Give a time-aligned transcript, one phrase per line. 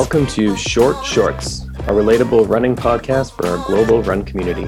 [0.00, 4.66] Welcome to Short Shorts, a relatable running podcast for our global run community.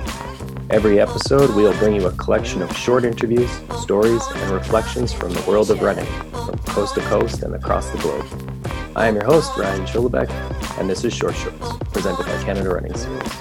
[0.69, 3.51] Every episode, we'll bring you a collection of short interviews,
[3.81, 7.99] stories, and reflections from the world of running, from coast to coast and across the
[8.01, 8.27] globe.
[8.95, 10.29] I am your host, Ryan Schillebeck,
[10.79, 13.33] and this is Short Shorts, presented by Canada Running Series.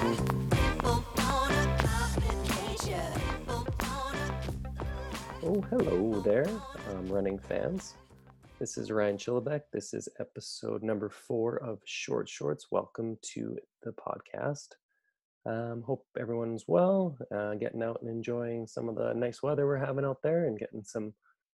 [5.44, 6.48] Oh, hello there,
[6.90, 7.96] um, running fans.
[8.62, 9.62] This is Ryan Schillebeck.
[9.74, 12.68] This is episode number four of Short Shorts.
[12.70, 14.68] Welcome to the podcast.
[15.48, 19.78] Um, hope everyone's well, uh, getting out and enjoying some of the nice weather we're
[19.78, 21.12] having out there and getting some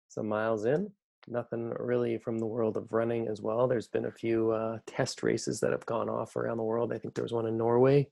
[0.09, 0.91] some miles in.
[1.29, 3.69] Nothing really from the world of running as well.
[3.69, 6.91] There's been a few uh, test races that have gone off around the world.
[6.91, 8.09] I think there was one in Norway,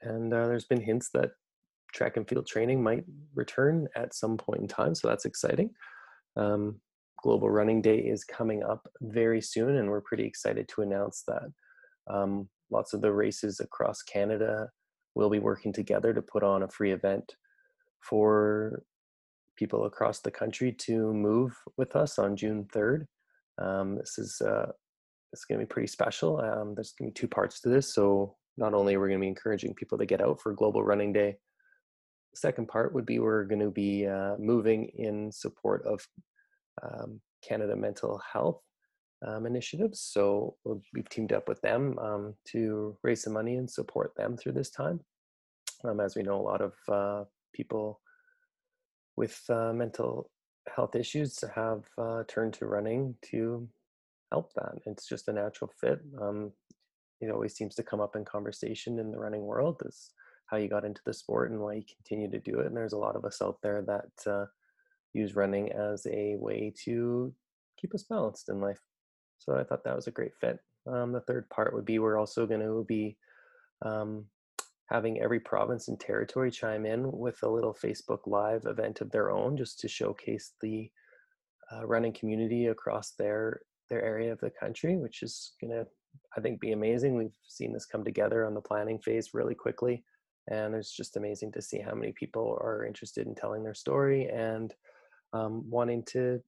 [0.00, 1.32] and uh, there's been hints that
[1.92, 4.94] track and field training might return at some point in time.
[4.94, 5.68] So that's exciting.
[6.34, 6.80] Um,
[7.26, 11.48] Global Running Day is coming up very soon, and we're pretty excited to announce that
[12.06, 14.68] um, lots of the races across Canada
[15.16, 17.34] will be working together to put on a free event
[17.98, 18.80] for
[19.56, 23.06] people across the country to move with us on June 3rd.
[23.60, 24.70] Um, this is uh,
[25.32, 26.38] it's going to be pretty special.
[26.38, 27.92] Um, there's going to be two parts to this.
[27.92, 30.84] So not only are we going to be encouraging people to get out for Global
[30.84, 31.38] Running Day,
[32.32, 36.06] the second part would be we're going to be uh, moving in support of
[36.82, 38.60] um, Canada Mental Health
[39.26, 40.00] um, initiatives.
[40.00, 40.56] So
[40.92, 44.70] we've teamed up with them um, to raise some money and support them through this
[44.70, 45.00] time.
[45.84, 48.00] Um, as we know, a lot of uh, people
[49.16, 50.30] with uh, mental
[50.74, 53.68] health issues have uh, turned to running to
[54.32, 54.72] help that.
[54.86, 56.00] It's just a natural fit.
[56.20, 56.52] Um,
[57.20, 60.10] it always seems to come up in conversation in the running world is
[60.46, 62.66] how you got into the sport and why you continue to do it.
[62.66, 64.46] And there's a lot of us out there that uh,
[65.12, 67.32] use running as a way to
[67.80, 68.80] keep us balanced in life.
[69.38, 70.58] So I thought that was a great fit.
[70.86, 73.16] Um, the third part would be we're also going to be
[73.82, 74.26] um,
[74.90, 79.30] having every province and territory chime in with a little Facebook Live event of their
[79.30, 80.90] own, just to showcase the
[81.72, 85.86] uh, running community across their their area of the country, which is going to,
[86.36, 87.16] I think, be amazing.
[87.16, 90.04] We've seen this come together on the planning phase really quickly,
[90.48, 94.28] and it's just amazing to see how many people are interested in telling their story
[94.28, 94.74] and
[95.36, 96.40] um, wanting to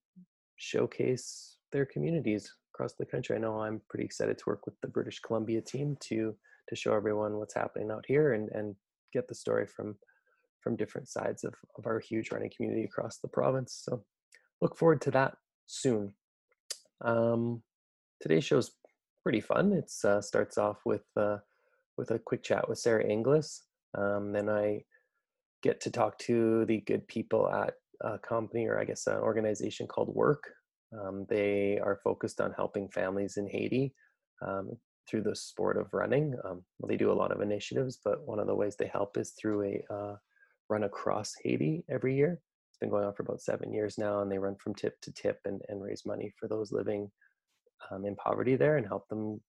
[0.56, 3.36] showcase their communities across the country.
[3.36, 6.34] I know I'm pretty excited to work with the British Columbia team to
[6.68, 8.74] to show everyone what's happening out here and and
[9.12, 9.96] get the story from
[10.60, 13.80] from different sides of, of our huge running community across the province.
[13.84, 14.04] So
[14.60, 16.12] look forward to that soon.
[17.00, 17.62] Um,
[18.20, 18.72] today's show's
[19.22, 19.72] pretty fun.
[19.72, 21.38] It uh, starts off with uh,
[21.96, 23.62] with a quick chat with Sarah Inglis.
[23.96, 24.84] Um, then I
[25.62, 29.86] get to talk to the good people at a company or I guess an organization
[29.86, 30.44] called Work.
[30.92, 33.94] Um, they are focused on helping families in Haiti
[34.46, 34.70] um,
[35.08, 36.34] through the sport of running.
[36.44, 39.16] Um, well, they do a lot of initiatives, but one of the ways they help
[39.16, 40.16] is through a uh,
[40.68, 42.40] run across Haiti every year.
[42.70, 45.12] It's been going on for about seven years now, and they run from tip to
[45.12, 47.10] tip and, and raise money for those living
[47.90, 49.40] um, in poverty there and help them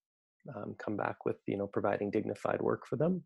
[0.56, 3.24] um, come back with you know providing dignified work for them.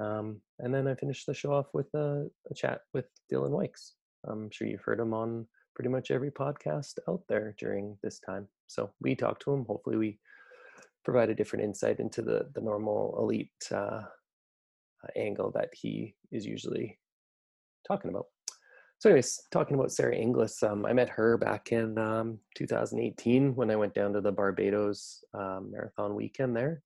[0.00, 3.92] Um, and then I finished the show off with a, a chat with Dylan Wykes.
[4.26, 8.48] I'm sure you've heard him on pretty much every podcast out there during this time.
[8.66, 9.64] So we talked to him.
[9.66, 10.18] Hopefully, we
[11.04, 14.02] provide a different insight into the the normal elite uh,
[15.04, 16.98] uh, angle that he is usually
[17.86, 18.26] talking about.
[18.98, 23.70] So, anyways, talking about Sarah Inglis, um, I met her back in um, 2018 when
[23.70, 26.82] I went down to the Barbados um, Marathon weekend there.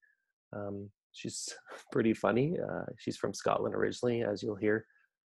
[0.54, 1.48] Um, she's
[1.92, 2.58] pretty funny.
[2.60, 4.84] Uh, she's from Scotland originally, as you'll hear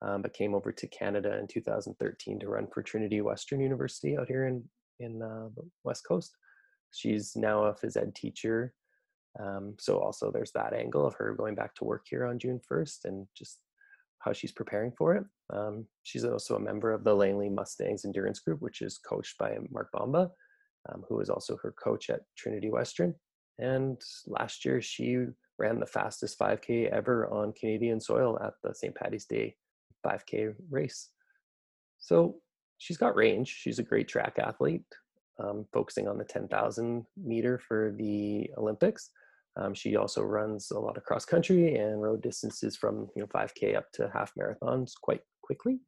[0.02, 4.28] um, but came over to Canada in 2013 to run for Trinity Western University out
[4.28, 4.64] here in
[5.00, 6.36] in uh, the West Coast.
[6.92, 8.74] She's now a phys ed teacher,
[9.38, 12.60] um, so also there's that angle of her going back to work here on June
[12.70, 13.58] 1st and just
[14.20, 15.24] how she's preparing for it.
[15.52, 19.56] Um, she's also a member of the Langley Mustangs Endurance Group, which is coached by
[19.70, 20.30] Mark Bomba,
[20.88, 23.14] um, who is also her coach at Trinity Western.
[23.58, 25.26] And last year, she
[25.58, 28.94] ran the fastest 5K ever on Canadian soil at the St.
[28.94, 29.56] Patty's Day
[30.08, 31.10] 5K race.
[31.98, 32.36] So
[32.78, 33.48] she's got range.
[33.48, 34.84] She's a great track athlete,
[35.42, 39.10] um, focusing on the 10,000 meter for the Olympics.
[39.56, 43.26] Um, she also runs a lot of cross country and road distances from you know
[43.26, 45.80] 5K up to half marathons quite quickly.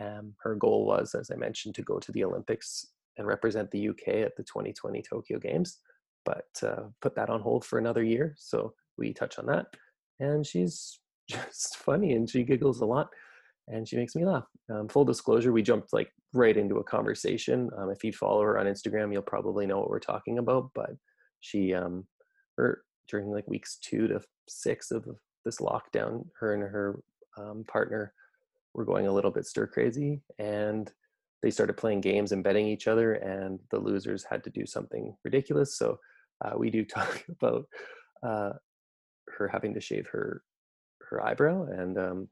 [0.00, 2.84] Um, her goal was, as I mentioned, to go to the Olympics
[3.16, 5.78] and represent the UK at the 2020 Tokyo Games,
[6.24, 8.34] but uh, put that on hold for another year.
[8.36, 9.66] So we touch on that.
[10.20, 10.98] And she's
[11.30, 13.08] just funny and she giggles a lot
[13.68, 14.46] and she makes me laugh.
[14.70, 17.70] Um, full disclosure, we jumped like right into a conversation.
[17.76, 20.70] Um, if you follow her on Instagram, you'll probably know what we're talking about.
[20.74, 20.90] But
[21.40, 22.06] she um,
[22.58, 25.06] or during like weeks two to six of
[25.44, 27.00] this lockdown, her and her
[27.38, 28.12] um, partner
[28.74, 30.92] were going a little bit stir crazy, and
[31.42, 35.16] they started playing games and betting each other, and the losers had to do something
[35.24, 35.76] ridiculous.
[35.78, 35.98] So
[36.44, 37.66] uh, we do talk about
[38.22, 38.52] uh,
[39.36, 40.42] her having to shave her
[41.10, 42.28] her eyebrow, and um,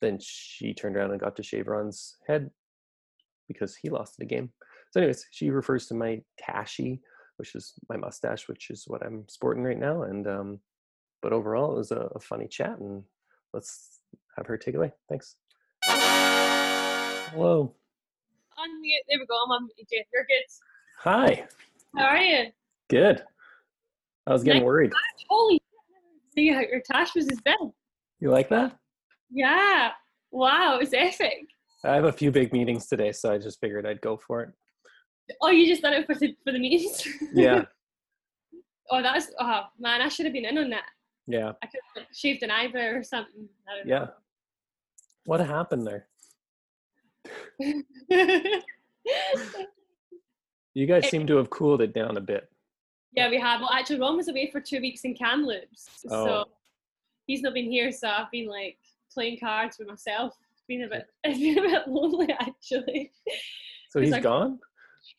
[0.00, 2.50] then she turned around and got to shave Ron's head
[3.46, 4.50] because he lost the game.
[4.90, 7.00] So, anyways, she refers to my tashi,
[7.36, 10.02] which is my mustache, which is what I'm sporting right now.
[10.02, 10.60] And um,
[11.22, 13.02] but overall, it was a, a funny chat, and
[13.52, 14.00] let's
[14.36, 14.92] have her take it away.
[15.08, 15.36] Thanks.
[15.84, 17.74] Hello.
[18.58, 19.04] Unmute.
[19.08, 19.36] There we go.
[19.44, 20.44] I'm on You're good.
[21.00, 21.46] Hi.
[21.96, 22.46] How are you?
[22.88, 23.22] Good.
[24.26, 24.92] I was getting worried.
[25.28, 25.60] Holy
[26.38, 27.56] see how your tash was his bed.
[28.20, 28.76] You like that?
[29.30, 29.90] Yeah.
[30.30, 31.46] Wow, it was epic.
[31.84, 34.50] I have a few big meetings today, so I just figured I'd go for it.
[35.42, 37.06] Oh, you just done it for the for the meetings?
[37.34, 37.64] Yeah.
[38.90, 40.84] oh, that's oh man, I should have been in on that.
[41.26, 41.52] Yeah.
[41.62, 43.48] I could have like, shaved an eyebrow or something.
[43.68, 44.06] I don't Yeah.
[45.24, 46.06] What happened there?
[50.74, 52.48] You guys seem to have cooled it down a bit.
[53.12, 53.60] yeah, we have.
[53.60, 56.24] Well, actually, Ron was away for two weeks in Kamloops, Oh.
[56.26, 56.44] so
[57.26, 57.90] he's not been here.
[57.90, 58.78] So I've been like
[59.18, 60.32] playing cards with myself.
[60.52, 61.06] It's been a bit.
[61.24, 63.12] It's been a bit lonely actually.
[63.90, 64.60] So He's like- gone?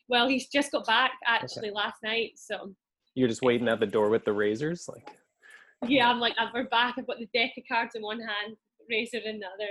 [0.07, 2.73] Well, he's just got back actually last night, so
[3.15, 4.87] You're just waiting at the door with the razors?
[4.87, 5.09] Like
[5.87, 6.95] yeah, I'm like, we're back.
[6.97, 8.57] I've got the deck of cards in one hand,
[8.89, 9.69] razor in the other.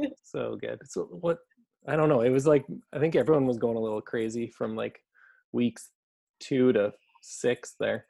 [0.00, 0.78] Like, so good.
[0.84, 1.38] So what
[1.86, 2.22] I don't know.
[2.22, 4.98] It was like I think everyone was going a little crazy from like
[5.52, 5.90] weeks
[6.40, 6.92] two to
[7.22, 8.06] six there.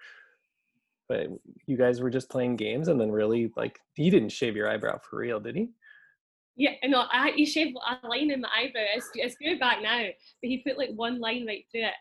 [1.08, 1.28] But
[1.66, 4.98] you guys were just playing games and then really like he didn't shave your eyebrow
[4.98, 5.68] for real, did he?
[6.58, 8.82] yeah, no, I he shaved a line in my eyebrow.
[8.94, 11.92] It's, it's good back now, but he put like one line right through it.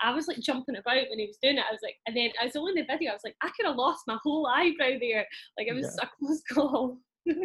[0.00, 1.64] I was like jumping about when he was doing it.
[1.68, 3.10] I was like, and then I was only in the video.
[3.10, 5.26] I was like, I could have lost my whole eyebrow there.
[5.58, 6.06] Like it was Yeah.
[6.06, 6.98] a close call.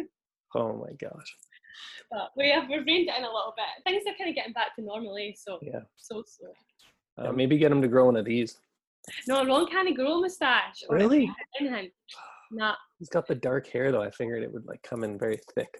[0.54, 1.34] Oh my gosh.
[2.10, 3.64] But we have we've reined it in a little bit.
[3.90, 5.32] Things are kind of getting back to normal, eh?
[5.34, 5.80] So Yeah.
[5.96, 6.52] so so.
[7.16, 8.58] Uh, maybe get him to grow one of these.
[9.26, 10.82] No, Ron kind of grow a moustache.
[10.88, 11.30] Really?
[12.50, 12.74] Nah.
[12.98, 14.02] He's got the dark hair though.
[14.02, 15.74] I figured it would like come in very thick.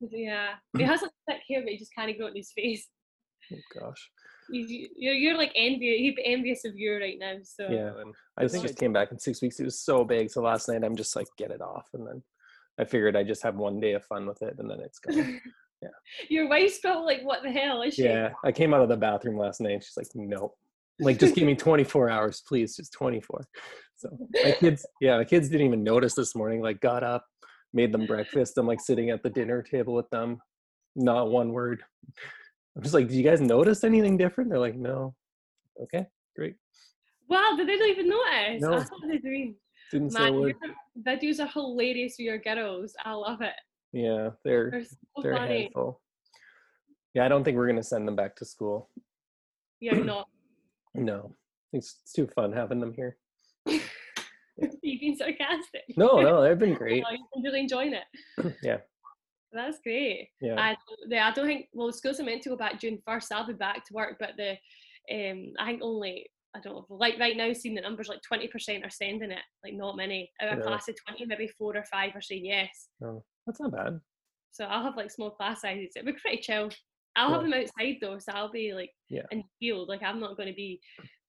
[0.00, 0.54] Yeah.
[0.76, 2.88] He has like thick hair, but he just can't grow it in his face.
[3.52, 4.10] Oh gosh.
[4.50, 5.98] You- You're, you're like envious.
[5.98, 7.34] He'd be envious of you right now.
[7.42, 7.92] So Yeah.
[8.00, 9.60] And I think just came back in six weeks.
[9.60, 10.30] It was so big.
[10.30, 12.22] So last night I'm just like get it off, and then
[12.78, 15.40] I figured I just have one day of fun with it, and then it's gone.
[15.82, 15.90] Yeah.
[16.30, 18.30] Your wife's probably like, "What the hell is she?" yeah.
[18.42, 19.84] I came out of the bathroom last night.
[19.84, 20.54] She's like, no.
[21.00, 22.76] Like just give me 24 hours, please.
[22.76, 23.46] Just 24.
[23.96, 24.08] So
[24.44, 26.60] my kids, yeah, my kids didn't even notice this morning.
[26.60, 27.24] Like got up,
[27.72, 28.58] made them breakfast.
[28.58, 30.38] I'm like sitting at the dinner table with them.
[30.94, 31.82] Not one word.
[32.76, 34.50] I'm just like, do you guys notice anything different?
[34.50, 35.14] They're like, no.
[35.82, 36.06] Okay,
[36.36, 36.56] great.
[37.28, 38.62] Wow, did they not even notice?
[38.62, 38.74] No.
[38.74, 39.56] I thought they doing.
[39.92, 40.56] Didn't say a Man, word.
[41.06, 42.94] videos are hilarious for your girls.
[43.04, 43.52] I love it.
[43.92, 45.62] Yeah, they're They're so they're funny.
[45.62, 46.00] handful.
[47.14, 48.90] Yeah, I don't think we're gonna send them back to school.
[49.80, 50.28] You're not.
[50.96, 51.34] No,
[51.72, 53.16] it's, it's too fun having them here.
[54.82, 55.82] You've been sarcastic.
[55.96, 57.02] No, no, they've been great.
[57.02, 58.54] No, you've been really enjoying it.
[58.62, 58.78] Yeah,
[59.52, 60.30] That's great.
[60.40, 60.54] yeah.
[60.58, 60.76] I,
[61.08, 63.32] the, I don't think well schools are meant to go back June first.
[63.32, 64.52] I'll be back to work, but the
[65.12, 66.26] um I think only
[66.56, 69.42] I don't know like right now seeing the numbers like twenty percent are sending it
[69.62, 70.64] like not many of Yeah.
[70.64, 72.88] class of twenty maybe four or five are saying yes.
[73.00, 74.00] No, that's not bad.
[74.52, 75.92] So I'll have like small class sizes.
[75.96, 76.70] It'll be pretty chill.
[77.16, 79.22] I'll have them outside though, so I'll be like Yeah.
[79.30, 79.88] in the field.
[79.88, 80.80] Like I'm not going to be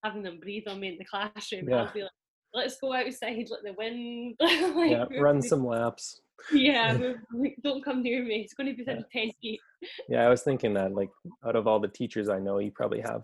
[0.03, 1.67] having them breathe on me in the classroom.
[1.69, 1.83] Yeah.
[1.83, 2.11] I'll be like,
[2.53, 4.35] let's go outside, let the wind.
[4.39, 6.21] like, Yeah, run me." some laps.
[6.51, 6.97] Yeah,
[7.63, 8.41] don't come near me.
[8.41, 9.01] It's going to be Yeah.
[9.11, 9.59] ten feet.
[10.09, 11.09] Yeah, I was thinking that like
[11.45, 13.23] out of all the teachers I know, you probably have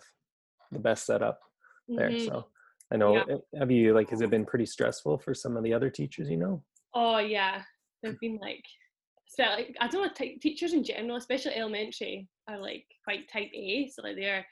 [0.72, 1.40] the best setup
[1.88, 2.10] there.
[2.12, 2.26] Mhm.
[2.26, 2.48] So
[2.92, 3.16] I know.
[3.16, 3.36] Yeah.
[3.36, 4.10] uh, Have you like?
[4.10, 6.64] Has it been pretty stressful for some of the other teachers you know?
[6.96, 7.62] Oh yeah,
[8.02, 8.64] they've been like,
[9.36, 13.50] so like I don't know, t- teachers in general, especially elementary, are like quite type
[13.54, 13.90] A.
[13.90, 14.46] So like they're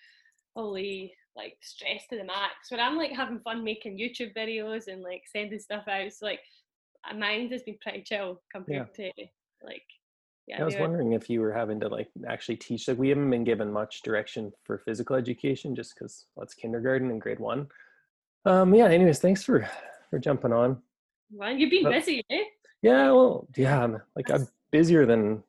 [0.55, 2.67] only like stressed to the max.
[2.69, 6.11] But I'm like having fun making YouTube videos and like sending stuff out.
[6.11, 6.39] So like
[7.09, 9.11] uh, mine has been pretty chill compared to
[9.63, 9.83] like
[10.47, 10.61] yeah.
[10.61, 12.87] I was wondering if you were having to like actually teach.
[12.87, 17.11] Like we haven't been given much direction for physical education just because well, it's kindergarten
[17.11, 17.67] and grade one.
[18.45, 18.73] Um.
[18.73, 18.87] Yeah.
[18.87, 19.69] Anyways, thanks for
[20.09, 20.81] for jumping on.
[21.31, 22.43] Man, you've been Well- busy, eh?
[22.81, 23.11] Yeah.
[23.11, 23.47] Well.
[23.55, 23.97] Yeah.
[24.15, 25.43] Like I'm busier than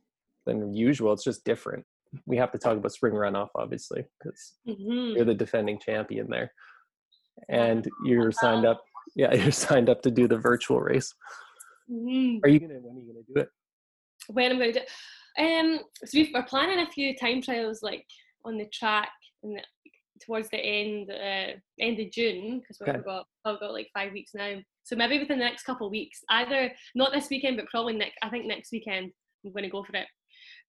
[0.47, 1.13] than usual.
[1.13, 1.85] It's just different.
[2.27, 6.53] We have to talk about spring runoff, obviously, because hmm you're the defending champion there,
[7.49, 8.83] and you're signed up.
[9.17, 11.15] Yeah, you're signed up to do the virtual race.
[11.89, 12.75] hmm Are you gonna?
[12.81, 13.49] When are you gonna do it?
[14.29, 15.43] when I'm going to do.
[15.45, 18.07] Um, so we've, we're planning a few time trials like
[18.45, 19.11] on the track
[19.43, 19.63] and the,
[20.25, 23.05] towards the end uh, end of June because we've Okay.
[23.05, 24.57] got I've got like five weeks now.
[24.85, 28.17] So maybe within the next couple of weeks, either not this weekend, but probably next.
[28.23, 29.13] I think next weekend
[29.45, 30.07] I'm going to go for it.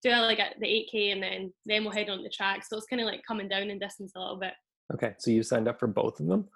[0.03, 2.63] Do like a, the 8k and then then we'll head on the track.
[2.65, 4.53] So it's kind of like coming down in distance a little bit.
[4.93, 6.48] Okay, so you signed up for both of them?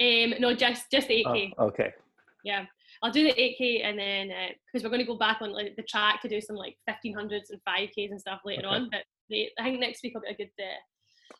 [0.00, 1.52] Um, no, just just the 8k.
[1.58, 1.92] Oh, okay.
[2.44, 2.66] Yeah,
[3.02, 4.30] I'll do the 8k and then
[4.72, 7.50] because we're going to go back on like the track to do some like 1500s
[7.50, 8.76] and 5ks and stuff later Okay.
[8.76, 8.88] on.
[8.90, 10.78] But the, I think next week will be a good uh,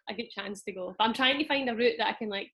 [0.09, 0.95] a good chance to go.
[0.99, 2.51] But I'm trying to find a route that I can like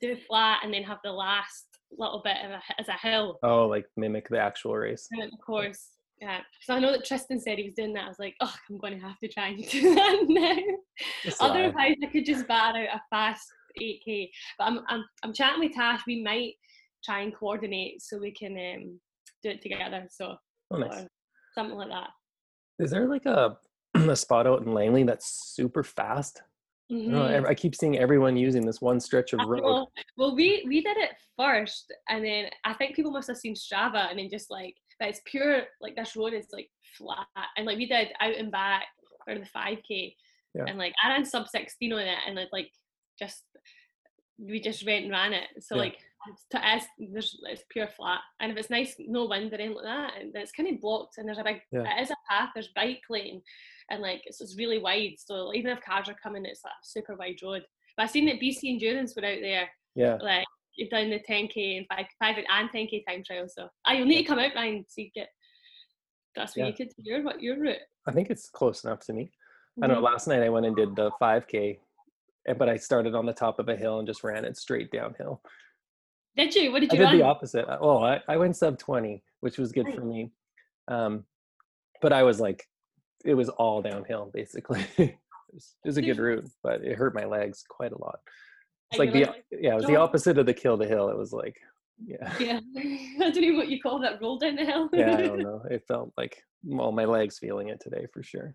[0.00, 1.66] do flat and then have the last
[1.96, 3.38] little bit of a, as a hill.
[3.42, 5.06] Oh, like mimic the actual race.
[5.12, 5.88] And of course,
[6.20, 6.40] yeah.
[6.62, 8.04] So I know that Tristan said he was doing that.
[8.04, 10.56] I was like, oh, I'm going to have to try and do that now.
[11.40, 13.46] Otherwise, I could just batter out a fast
[13.80, 14.30] 8k.
[14.58, 16.00] But I'm I'm I'm chatting with Tash.
[16.06, 16.54] We might
[17.04, 19.00] try and coordinate so we can um,
[19.42, 20.06] do it together.
[20.10, 20.36] So
[20.70, 21.04] Oh, nice.
[21.54, 22.10] something like that.
[22.78, 23.56] Is there like a,
[23.94, 26.42] a spot out in Langley that's super fast?
[26.88, 27.46] Know, Mhm.
[27.48, 29.88] I keep seeing everyone using this one stretch of road.
[30.16, 34.08] Well, we we did it first, and then I think people must have seen Strava,
[34.08, 37.26] and then just like, but it's pure like this road is like flat,
[37.56, 38.86] and like we did out and back
[39.24, 40.16] for the five k,
[40.54, 40.64] Yeah.
[40.68, 42.70] and like I ran sub sixteen on it, and like
[43.18, 43.42] just
[44.38, 45.48] we just went and ran it.
[45.64, 45.80] So Yeah.
[45.80, 45.98] like
[46.50, 49.84] to us, there's it's pure flat, and if it's nice, no wind or anything like
[49.84, 51.98] that, and it's kind of blocked, and there's a big Yeah.
[51.98, 53.42] it is a path, there's bike lane,
[53.90, 55.14] and like it's, it's really wide.
[55.18, 57.62] So even if cars are coming, it's a super wide road.
[57.96, 60.18] But I seen that BC Endurance were out there, Yeah.
[60.20, 63.48] like you've done the 10k and 5, 5 and 10k time trial.
[63.48, 65.28] So ah, you'll need to come out, Ryan, so you get.
[66.34, 66.68] That's what Yeah.
[66.68, 67.78] you could do your what your route.
[68.06, 69.30] I think it's close enough to me.
[69.82, 70.02] I know Mhm.
[70.02, 71.78] last night I went and did the 5K,
[72.46, 74.90] eh, but I started on the top of a hill and just ran it straight
[74.90, 75.42] downhill.
[76.36, 76.72] Did you?
[76.72, 76.96] What did you?
[76.96, 77.18] I did run?
[77.18, 77.66] the opposite.
[77.80, 80.30] Oh, I, I went sub 20, which was good for me.
[80.88, 81.24] Um,
[82.02, 82.68] but I was like,
[83.26, 84.80] it was all downhill basically.
[84.96, 85.16] it,
[85.52, 88.20] was, it was a good route, but it hurt my legs quite a lot.
[88.90, 91.08] It's like the like, yeah, it was the opposite of the kill the hill.
[91.08, 91.56] It was like,
[92.04, 94.20] yeah, yeah, I don't know what you call that.
[94.20, 94.88] Roll down the hill.
[94.92, 95.62] yeah, I don't know.
[95.70, 98.54] It felt like well, my legs feeling it today for sure.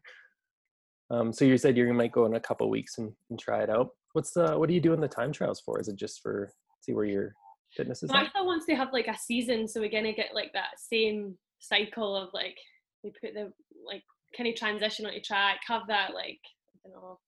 [1.10, 3.70] Um, so you said you might go in a couple weeks and, and try it
[3.70, 3.90] out.
[4.14, 5.80] What's the what are you doing the time trials for?
[5.80, 7.36] Is it just for see where your
[7.76, 8.12] fitness is?
[8.12, 12.16] Martha wants to have like a season, so we're gonna get like that same cycle
[12.16, 12.58] of like
[13.04, 13.52] we put the
[13.86, 14.04] like
[14.36, 16.40] kind of transition onto track, have that like
[16.86, 17.20] I don't know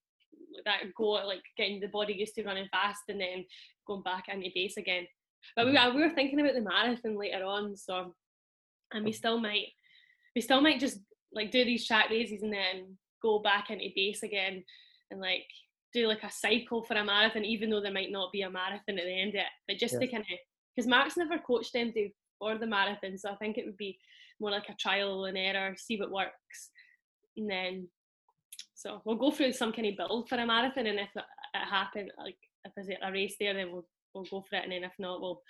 [0.65, 3.45] that go like getting the body used to running fast and then
[3.87, 5.07] going back into base again.
[5.55, 5.95] But we, mm-hmm.
[5.95, 8.13] we were thinking about the marathon later on, so
[8.93, 9.13] and we oh.
[9.13, 9.67] still might
[10.35, 10.99] we still might just
[11.33, 14.63] like do these track races and then go back into base again
[15.11, 15.45] and like
[15.93, 18.97] do like a cycle for a marathon, even though there might not be a marathon
[18.97, 19.45] at the end of it.
[19.67, 19.99] But just Yeah.
[20.01, 20.39] to kind of
[20.75, 23.99] because Mark's never coached them to for the marathon, so I think it would be
[24.39, 26.71] more like a trial and error, see what works,
[27.37, 27.87] and then
[28.75, 31.23] so we'll go through some kind of build for a marathon, and if it,
[31.53, 32.35] it happen like
[32.65, 35.21] if there's a race there, then we'll we'll go for it, and then if not,
[35.21, 35.41] we'll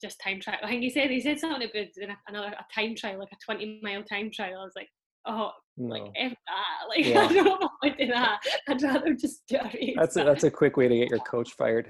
[0.00, 0.58] just time trial.
[0.62, 3.80] I think he said he said something about another a time trial, like a twenty
[3.82, 4.60] mile time trial.
[4.60, 4.88] I was like,
[5.26, 7.20] oh, like if that, like Yeah.
[7.20, 8.40] I don't know if I want to do that.
[8.68, 9.96] I'd rather just do a race.
[9.96, 11.86] That's a, that's a quick way to get your coach fired.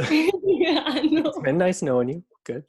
[0.00, 1.26] Hey, yeah, I know.
[1.26, 2.24] it's been nice knowing you.
[2.44, 2.64] Good.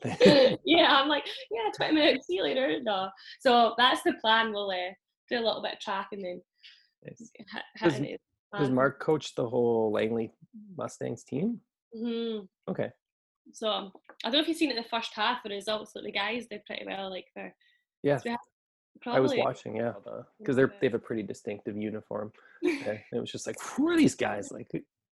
[0.66, 2.80] yeah, I'm like, yeah, 20 minutes, see you later.
[2.84, 3.10] No.
[3.40, 4.52] So that's the plan.
[4.52, 4.94] We'll uh,
[5.30, 6.42] do a little bit of track and then
[7.06, 7.32] Nice.
[7.82, 8.00] Does-
[8.58, 10.32] Does Mark coach the whole Langley
[10.78, 11.60] Mustangs team?
[11.96, 12.48] Mhm.
[12.70, 12.92] Okay.
[13.52, 13.92] So I
[14.24, 16.48] don't know if you've seen it in the first half, the results that the guys
[16.48, 17.10] did pretty well.
[17.10, 17.56] Like they're
[18.04, 18.30] Yeah, so
[19.08, 19.76] I was watching.
[19.78, 19.94] Yeah,
[20.38, 22.32] because they're they have a pretty distinctive uniform.
[22.62, 24.52] Yeah, it was just like, who are these guys?
[24.52, 24.72] Like,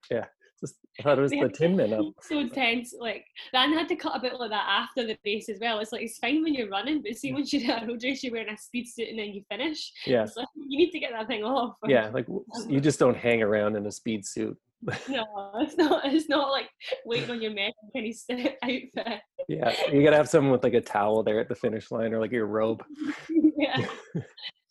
[0.10, 0.26] yeah,
[0.60, 2.06] just it was the had Tin Men up.
[2.22, 2.94] so intense.
[2.98, 5.80] Like Ryan had to cut a bit like that after the race as well.
[5.80, 8.24] It's like it's fine when you're running, but see once you're at a road race,
[8.24, 9.92] you're wearing a speed suit and then you finish.
[10.06, 11.76] Yeah, like, you need to get that thing off.
[11.88, 12.28] yeah, like
[12.68, 14.58] you just don't hang around in a speed suit.
[15.10, 16.06] No, it's not.
[16.06, 16.70] It's not like
[17.06, 19.22] waiting on your man kind of outfit.
[19.48, 22.20] Yeah, you gotta have someone with like a towel there at the finish line or
[22.20, 22.84] like your robe.
[23.58, 23.86] yeah,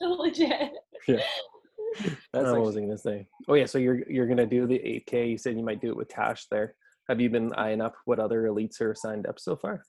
[0.00, 0.70] so legit.
[1.08, 1.22] Yeah.
[2.32, 3.26] That's what was I gonna say?
[3.48, 5.30] Oh yeah, so you're you're gonna do the 8K.
[5.30, 6.74] You said you might do it with Tash there.
[7.08, 9.82] Have you been eyeing up what other elites are signed up so far?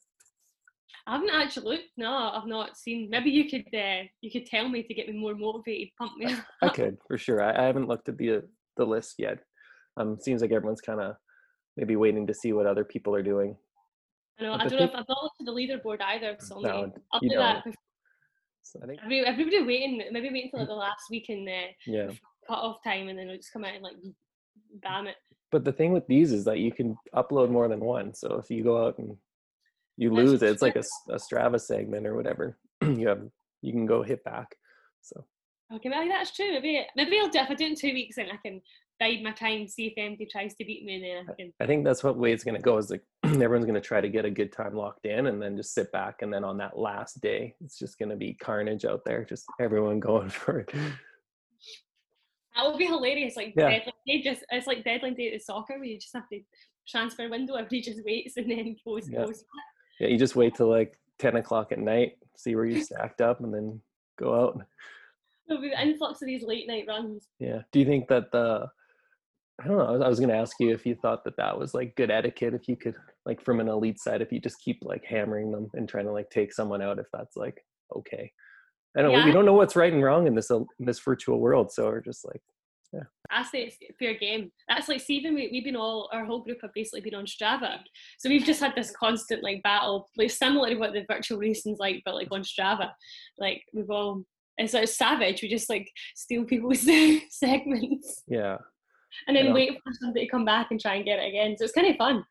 [1.08, 1.90] I haven't actually looked.
[1.98, 3.10] No, I've not seen.
[3.10, 3.66] Maybe you could.
[3.74, 6.40] Uh, you could tell me to get me more motivated, pump me up.
[6.62, 7.42] I could for sure.
[7.44, 8.42] I, I haven't looked at the
[8.78, 9.40] the list yet.
[9.98, 11.16] Um, seems like everyone's kind of
[11.78, 13.56] maybe waiting to see what other people are doing.
[14.40, 14.58] I know.
[14.58, 16.36] But I don't know if I've not looked at the leaderboard either.
[16.40, 17.64] So No, I'll do that.
[17.64, 17.74] before-
[18.66, 20.02] So I think Every, everybody waiting.
[20.12, 22.08] Maybe wait until like, the last week in the yeah.
[22.48, 23.96] cut off time, and then it'll just come out and like,
[24.82, 25.16] bam it.
[25.52, 28.14] But the thing with these is that you can upload more than one.
[28.14, 29.16] So if you go out and
[29.98, 32.58] you That's lose it, it's like a, a Strava segment or whatever.
[32.82, 33.22] you have
[33.62, 34.56] you can go hit back.
[35.02, 35.24] So
[35.74, 36.52] Okay, maybe that's true.
[36.52, 38.62] Maybe maybe I'll do if I do it in two weeks, then I can
[39.00, 41.54] bide my time, see if anybody tries to beat me, and then I can.
[41.60, 42.78] I think that's what way it's going to go.
[42.78, 45.58] Is like everyone's going to try to get a good time locked in, and then
[45.58, 48.86] just sit back, and then on that last day, it's just going to be carnage
[48.86, 49.24] out there.
[49.26, 50.72] Just everyone going for it.
[52.56, 53.36] That would be hilarious.
[53.36, 53.70] Like Yeah.
[53.70, 56.40] deadline day, just it's like deadline day at soccer where you just have to
[56.88, 57.56] transfer window.
[57.56, 59.26] Everybody just waits and then goes Yeah.
[59.26, 59.44] goes.
[60.00, 63.42] Yeah, you just wait till like ten o'clock at night, see where you stacked up,
[63.42, 63.82] and then
[64.18, 64.62] go out.
[65.48, 67.28] There'll be the influx of these late night runs.
[67.40, 67.62] Yeah.
[67.72, 68.68] Do you think that the
[69.62, 69.86] I don't know.
[69.86, 71.96] I was, I was going to ask you if you thought that that was like
[71.96, 72.54] good etiquette.
[72.54, 72.96] If you could,
[73.26, 76.12] like, from an elite side, if you just keep like hammering them and trying to
[76.12, 77.64] like take someone out, if that's like
[77.96, 78.32] okay.
[78.98, 79.12] I don't.
[79.12, 79.26] know.
[79.26, 82.02] We don't know what's right and wrong in this in this virtual world, so we're
[82.02, 82.42] just like,
[82.94, 83.04] yeah.
[83.30, 84.52] I say it's fair game.
[84.70, 87.26] That's like see, even we, we've been all our whole group have basically been on
[87.26, 87.80] Strava,
[88.20, 91.80] so we've just had this constant like battle, like similar to what the virtual racing's
[91.80, 92.92] like, but like on Strava.
[93.38, 94.24] Like we've all
[94.58, 95.42] it's like savage.
[95.42, 96.88] We just like steal people's
[97.30, 98.58] segments yeah,
[99.28, 99.56] and I then know.
[99.56, 101.56] wait for somebody to come back and try and get it again.
[101.58, 102.24] So it's kind of fun.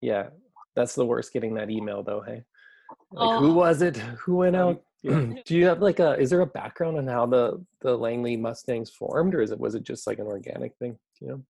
[0.00, 0.28] yeah.
[0.74, 1.34] That's the worst.
[1.34, 2.22] Getting that email though.
[2.22, 2.42] Hey,
[3.10, 3.54] like who Oh.
[3.54, 3.98] was it?
[3.98, 4.82] Who went out?
[5.04, 6.18] Do you have like a?
[6.18, 9.74] Is there a background on how the the Langley Mustangs formed, or is it was
[9.74, 10.96] it just like an organic thing?
[11.20, 11.42] You know?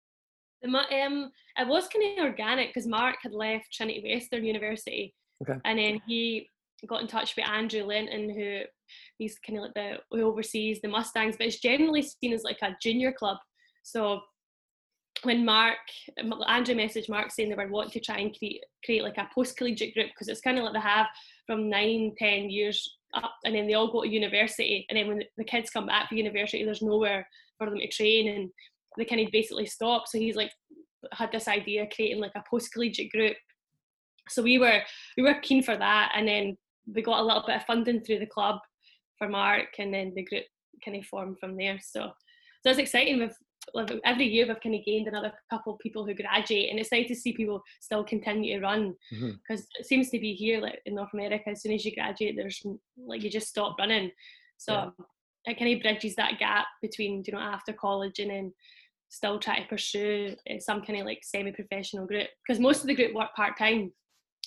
[0.63, 5.59] The, um, it was kind of organic because Mark had left Trinity Western University, Okay.
[5.65, 6.47] and then he
[6.87, 8.61] got in touch with Andrew Linton, who
[9.19, 12.57] he's kind of like the who oversees the Mustangs, but it's generally seen as like
[12.63, 13.37] a junior club.
[13.83, 14.21] So
[15.23, 15.77] when Mark
[16.47, 19.55] Andrew messaged Mark saying they were wanting to try and create create like a post
[19.57, 21.07] collegiate group because it's kind of like they have
[21.45, 25.21] from nine ten years up, and then they all go to university, and then when
[25.37, 27.27] the kids come back from university, there's nowhere
[27.57, 28.49] for them to train and
[28.97, 30.07] they kind of basically stop.
[30.07, 30.51] So he's like
[31.13, 33.35] had this idea of creating like a post collegiate group.
[34.29, 34.81] So we were
[35.17, 36.57] we were keen for that, and then
[36.93, 38.59] we got a little bit of funding through the club
[39.17, 40.45] for Mark, and then the group
[40.83, 41.79] kind of formed from there.
[41.81, 42.11] So
[42.63, 43.19] so it's exciting.
[43.19, 43.35] We've
[44.05, 47.07] every year we've kind of gained another couple of people who graduate, and it's nice
[47.07, 50.95] to see people still continue to run because it seems to be here like in
[50.95, 51.49] North America.
[51.49, 52.61] As soon as you graduate, there's
[52.97, 54.11] like you just stop running.
[54.57, 54.89] So Yeah.
[55.45, 58.53] it kind of bridges that gap between you know after college and then
[59.09, 62.95] still try to pursue uh, some kind of like semi-professional group because most of the
[62.95, 63.91] group work part-time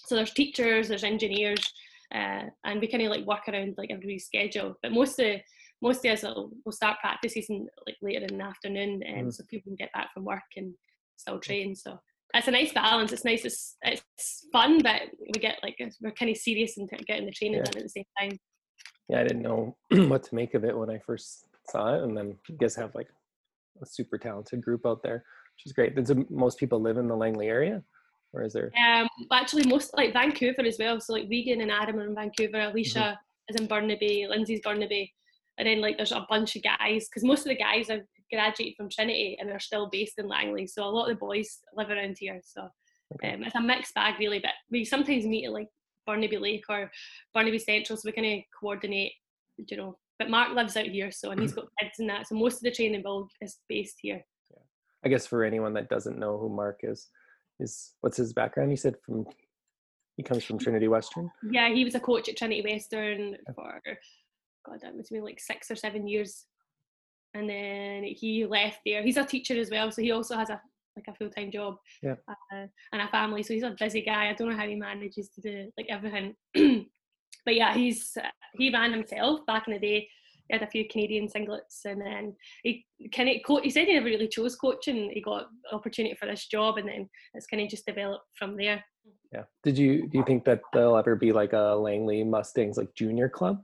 [0.07, 1.61] so there's teachers there's engineers
[2.15, 5.37] uh, and we kind of like work around like everybody's schedule but most of
[5.83, 9.33] most of us will, will start practices in like later in the afternoon and Mm.
[9.33, 10.75] so people can get back from work and
[11.17, 11.99] still train so
[12.35, 16.31] it's a nice balance it's nice it's, it's fun but we get like we're kind
[16.31, 17.65] of serious and getting the training Yeah.
[17.65, 18.39] done at the same time
[19.09, 19.77] yeah, I didn't know
[20.09, 22.95] what to make of it when I first saw it, and then you guys have
[22.95, 23.09] like
[23.83, 25.17] a super talented group out there,
[25.57, 25.95] which is great.
[25.95, 27.83] Does most people live in the Langley area,
[28.33, 28.73] or is there?
[28.83, 30.99] Um, actually, most like Vancouver as well.
[31.03, 32.61] So like Regan and Adam are in Vancouver.
[32.61, 34.27] Alicia is in Burnaby.
[34.27, 35.13] Lindsay's Burnaby,
[35.59, 38.77] and then like there's a bunch of guys because most of the guys have graduated
[38.77, 40.67] from Trinity and they're still based in Langley.
[40.67, 42.41] So a lot of the boys live around here.
[42.45, 42.71] So um,
[43.45, 44.41] it's a mixed bag really.
[44.41, 45.69] But we sometimes meet at like
[46.07, 46.91] Burnaby Lake or
[47.33, 49.13] Burnaby Central, so we kind of coordinate.
[49.57, 52.27] You know, but Mark lives out here, so and he's got kids and that.
[52.27, 54.25] So most of the training build is based here.
[54.51, 54.63] Yeah.
[55.05, 57.09] I guess for anyone that doesn't know who Mark is,
[57.61, 58.71] is what's his background?
[58.71, 59.27] He said from
[60.17, 61.31] he comes from Trinity Western.
[61.51, 63.81] Yeah, he was a coach at Trinity Western for
[64.65, 66.45] God, that must been like six or seven years,
[67.35, 69.03] and then he left there.
[69.03, 70.61] He's a teacher as well, so he also has a
[70.97, 72.15] like a full time job Yeah.
[72.29, 73.43] uh, and a family.
[73.43, 74.29] So he's a busy guy.
[74.29, 76.35] I don't know how he manages to do like everything,
[77.45, 80.09] but yeah, he's uh, he ran himself back in the day.
[80.49, 83.95] He had a few Canadian singlets, and then he kind of co- he said he
[83.95, 85.11] never really chose coaching.
[85.13, 88.85] He got opportunity for this job, and then it's kind of just developed from there.
[89.33, 89.45] Yeah.
[89.65, 93.29] Did you do you think that there'll ever be like a Langley Mustangs like junior
[93.29, 93.63] club?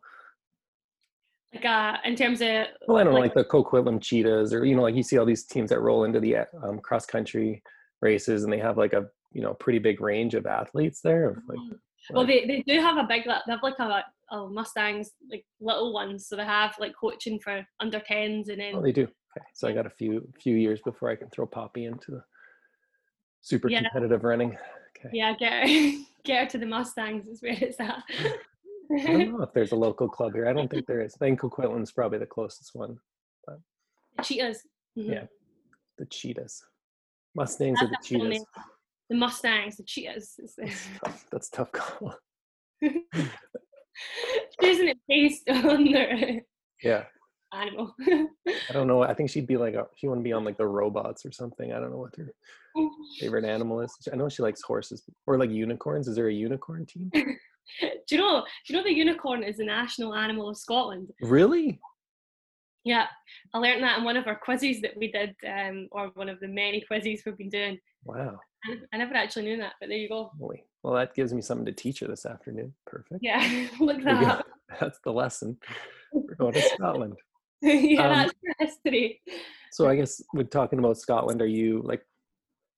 [1.54, 4.76] Like uh, in terms of Well, I don't know, like the Coquitlam Cheetahs, or you
[4.76, 7.62] know, like you see all these teams that roll into the um, cross country
[8.00, 11.30] races, and they have like a you know pretty big range of athletes there.
[11.30, 11.58] Of like,
[12.10, 15.44] Well, like- they, they do have a big, they have like a, a Mustangs, like
[15.60, 16.28] little ones.
[16.28, 19.02] So they have like coaching for under 10s and then, oh, they do.
[19.02, 22.22] Okay, so I got a few few years before I can throw Poppy into the
[23.40, 23.82] super Yeah.
[23.82, 24.56] competitive running.
[24.98, 25.10] Okay.
[25.12, 25.92] yeah, get her,
[26.24, 28.02] get her to the Mustangs is where it's at.
[28.92, 30.48] I don't know if there's a local club here.
[30.48, 31.14] I don't think there is.
[31.14, 32.98] I think Coquitlam's probably the closest one.
[33.46, 34.62] the Cheetahs.
[34.98, 35.12] Mhm.
[35.12, 35.24] Yeah.
[35.98, 36.64] The Cheetahs,
[37.34, 38.46] Mustangs or the That's their full Cheetahs.
[39.10, 40.34] The Mustangs, the Cheetahs.
[40.56, 41.26] That's tough.
[41.30, 42.14] That's a tough call.
[44.60, 46.40] choosing it based on their
[46.82, 47.04] Yeah.
[47.52, 47.94] animal.
[48.00, 49.02] I don't know.
[49.02, 51.72] I think she'd be like, a, she wouldn't be on like the robots or something.
[51.72, 52.32] I don't know what her
[53.18, 53.92] favorite animal is.
[54.12, 56.08] I know she likes horses or like unicorns.
[56.08, 57.10] Is there a unicorn team?
[57.80, 58.44] do you know?
[58.66, 61.10] Do you know the unicorn is the national animal of Scotland?
[61.20, 61.80] Really?
[62.84, 63.06] Yeah,
[63.52, 66.40] I learned that in one of our quizzes that we did, um, or one of
[66.40, 67.78] the many quizzes we've been doing.
[68.04, 68.38] Wow.
[68.92, 70.30] I never actually knew that, but there you go.
[70.38, 70.64] Holy.
[70.82, 72.74] Well, that gives me something to teach her this afternoon.
[72.86, 73.20] Perfect.
[73.22, 74.46] Yeah, look that up.
[74.80, 75.58] That's the lesson.
[76.12, 77.16] We're going to Scotland.
[77.62, 79.20] yeah, um, history.
[79.72, 82.02] So I guess with talking about Scotland, are you like,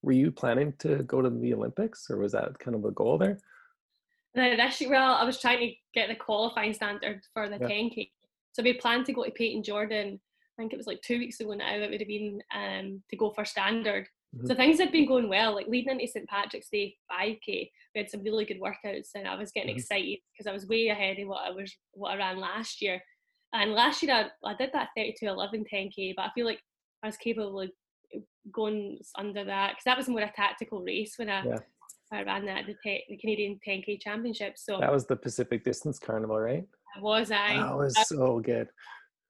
[0.03, 3.19] were you planning to go to the Olympics, or was that kind of a goal
[3.19, 3.39] there?
[4.37, 7.69] Uh, this year, well, I was trying to get the qualifying standard for the yeah.
[7.69, 8.11] 10k.
[8.53, 10.21] So we planned to go to Payton Jordan.
[10.59, 11.75] I think it was like two weeks ago now.
[11.75, 14.07] It would have been um, to go for standard.
[14.35, 14.47] Mm-hmm.
[14.47, 15.55] So things had been going well.
[15.55, 19.35] Like leading into St Patrick's Day 5k, we had some really good workouts, and I
[19.35, 19.79] was getting mm-hmm.
[19.79, 23.03] excited because I was way ahead of what I was what I ran last year.
[23.53, 26.61] And last year I, I did that 32 11 10k, but I feel like
[27.03, 27.71] I was capable of
[28.51, 31.59] going under that because that was more a tactical race when I, yeah.
[32.13, 34.55] I ran that the, te- the Canadian 10k championship.
[34.57, 36.65] So that was the Pacific Distance Carnival, right?
[37.01, 37.57] Was I?
[37.57, 38.69] That was I, so good.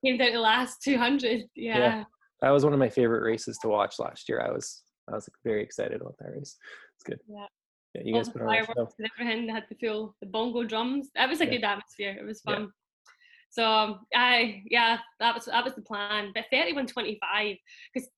[0.04, 1.44] Came down to the last 200.
[1.54, 1.78] Yeah.
[1.78, 2.04] yeah.
[2.40, 4.40] That was one of my favorite races to watch last year.
[4.40, 6.56] I was I was very excited about that race.
[6.96, 7.20] It's good.
[7.28, 7.46] Yeah.
[7.94, 8.90] Yeah, you guys put on show.
[8.98, 11.10] And everything had to feel the bongo drums.
[11.14, 11.50] That was a yeah.
[11.50, 12.16] good atmosphere.
[12.18, 12.62] It was fun.
[12.62, 12.66] Yeah.
[13.50, 16.32] So um, I yeah, that was that was the plan.
[16.34, 17.56] But thirty one twenty five
[17.92, 18.08] because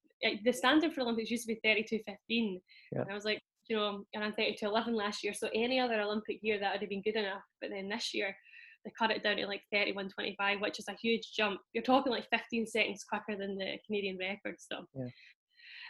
[0.44, 2.60] the standard for Olympics used to be thirty two fifteen.
[2.92, 3.00] Yeah.
[3.00, 5.32] And I was like, you know, and I ran thirty two eleven last year.
[5.32, 7.42] So any other Olympic year that would have been good enough.
[7.60, 8.36] But then this year
[8.84, 11.60] they cut it down to like thirty one twenty five, which is a huge jump.
[11.72, 14.56] You're talking like fifteen seconds quicker than the Canadian record.
[14.58, 15.06] So yeah.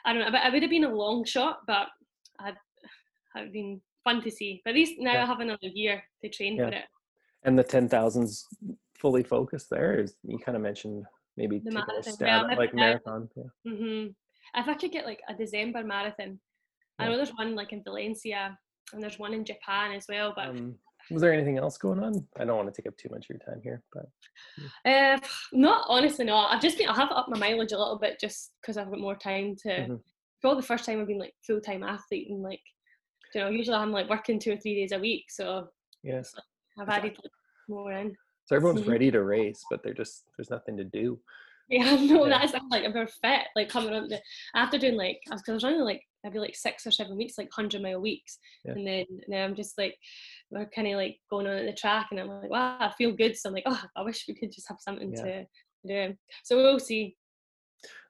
[0.05, 0.31] I don't know.
[0.31, 1.89] But it would have been a long shot, but
[2.39, 2.55] I'd
[3.35, 4.61] have been fun to see.
[4.65, 5.23] But at least now yeah.
[5.25, 6.69] I have another year to train yeah.
[6.69, 6.85] for it.
[7.43, 8.47] And the ten thousands
[8.97, 9.99] fully focused there?
[9.99, 11.05] Is you kind of mentioned
[11.37, 13.29] maybe the marathon, stab yeah, like marathon.
[13.37, 13.73] Yeah.
[13.73, 14.11] Mm-hmm.
[14.61, 16.39] If I could get like a December marathon.
[16.99, 18.57] I know there's one like in Valencia
[18.93, 20.33] and there's one in Japan as well.
[20.35, 20.77] But um,
[21.11, 22.27] was there anything else going on?
[22.39, 24.07] I don't want to take up too much of your time here, but
[24.91, 25.19] uh,
[25.53, 26.53] not honestly, not.
[26.53, 29.01] I've just been I have up my mileage a little bit just because I've got
[29.01, 29.69] more time to.
[29.69, 29.95] Mm-hmm.
[30.41, 32.61] For the first time, I've been like full time athlete and like,
[33.35, 35.69] you know, usually I'm like working two or three days a week, so
[36.03, 36.35] yes,
[36.79, 37.33] I've added like,
[37.69, 38.15] more in.
[38.47, 38.91] So everyone's mm-hmm.
[38.91, 41.19] ready to race, but they're just there's nothing to do.
[41.69, 42.39] Yeah, no, yeah.
[42.39, 43.47] that's like I'm fit.
[43.57, 44.21] Like coming up, the,
[44.55, 47.39] after doing like I was, I was running like maybe like six or seven weeks,
[47.39, 48.73] like hundred mile weeks, yeah.
[48.73, 49.97] and then now I'm just like
[50.51, 53.13] we're kind of like going on at the track, and I'm like, wow, I feel
[53.13, 53.37] good.
[53.37, 55.23] So I'm like, oh, I wish we could just have something yeah.
[55.23, 55.47] to
[55.87, 56.15] do.
[56.43, 57.17] So we'll see.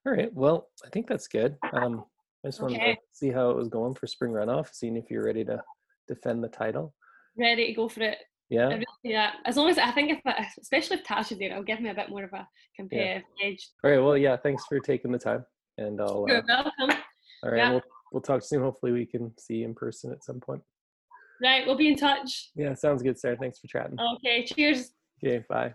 [0.07, 0.33] All right.
[0.33, 1.57] Well, I think that's good.
[1.73, 2.05] Um,
[2.45, 2.95] I just wanted okay.
[2.95, 5.63] to see how it was going for spring runoff, seeing if you're ready to
[6.07, 6.95] defend the title.
[7.39, 8.19] Ready to go for it.
[8.51, 8.69] Yeah.
[8.69, 9.31] Really, yeah.
[9.47, 11.95] As long as I think if, I, especially if Tasha's there, it'll give me a
[11.95, 12.47] bit more of a
[12.77, 13.49] competitive yeah.
[13.49, 13.69] edge.
[13.83, 13.99] All right.
[13.99, 14.37] Well, yeah.
[14.37, 15.45] Thanks for taking the time,
[15.79, 16.27] and I'll.
[16.29, 16.99] You're uh, welcome.
[17.43, 17.57] All right.
[17.57, 17.71] Yeah.
[17.71, 17.83] We'll
[18.15, 18.63] we'll talk soon.
[18.63, 20.63] Hopefully, we can see you in person at some point.
[21.43, 21.67] Right.
[21.67, 22.51] We'll be in touch.
[22.55, 22.75] Yeah.
[22.75, 23.37] Sounds good, Sarah.
[23.37, 23.99] Thanks for chatting.
[24.17, 24.45] Okay.
[24.45, 24.93] Cheers.
[25.23, 25.45] Okay.
[25.49, 25.75] Bye.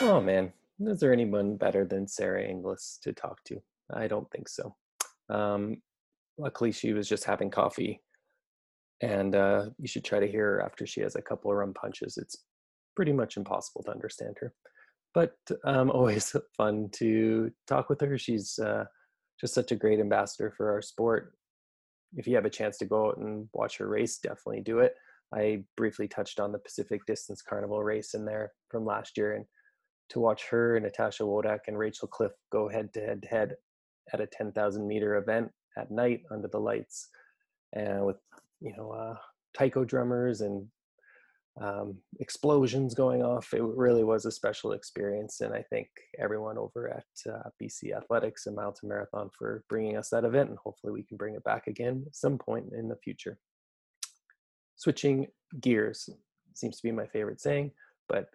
[0.00, 3.60] Oh man, is there anyone better than Sarah Inglis to talk to?
[3.92, 4.76] I don't think so.
[5.28, 5.82] Um,
[6.36, 8.00] luckily, she was just having coffee
[9.00, 11.74] and uh, you should try to hear her after she has a couple of rum
[11.74, 12.16] punches.
[12.16, 12.36] It's
[12.96, 14.52] pretty much impossible to understand her,
[15.14, 18.18] but um, always fun to talk with her.
[18.18, 18.84] She's uh,
[19.40, 21.34] just such a great ambassador for our sport.
[22.16, 24.94] If you have a chance to go out and watch her race, definitely do it.
[25.34, 29.44] I briefly touched on the Pacific Distance Carnival race in there from last year, and
[30.10, 33.56] to watch her and Natasha Wodak and Rachel Cliff go head to head to head
[34.12, 37.08] at a 10,000 meter event at night under the lights
[37.74, 38.16] and with
[38.60, 39.14] you know uh,
[39.56, 40.66] taiko drummers and
[41.60, 43.52] um, explosions going off.
[43.52, 48.46] It really was a special experience, and I thank everyone over at uh, BC Athletics
[48.46, 51.66] and Mountain Marathon for bringing us that event, and hopefully we can bring it back
[51.66, 53.38] again at some point in the future.
[54.76, 55.26] Switching
[55.60, 56.08] gears
[56.54, 57.72] seems to be my favorite saying,
[58.08, 58.28] but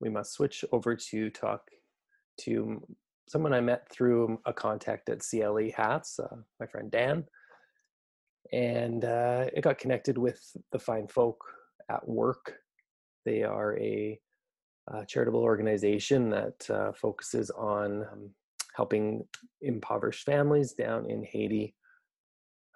[0.00, 1.62] we must switch over to talk
[2.40, 2.80] to
[3.28, 7.24] someone I met through a contact at Ciele Hats, uh, my friend Dan
[8.52, 10.40] and uh, it got connected with
[10.72, 11.42] the fine folk
[11.90, 12.54] at work.
[13.28, 14.18] They are a,
[14.86, 18.30] a charitable organization that uh, focuses on um,
[18.74, 19.22] helping
[19.60, 21.74] impoverished families down in Haiti.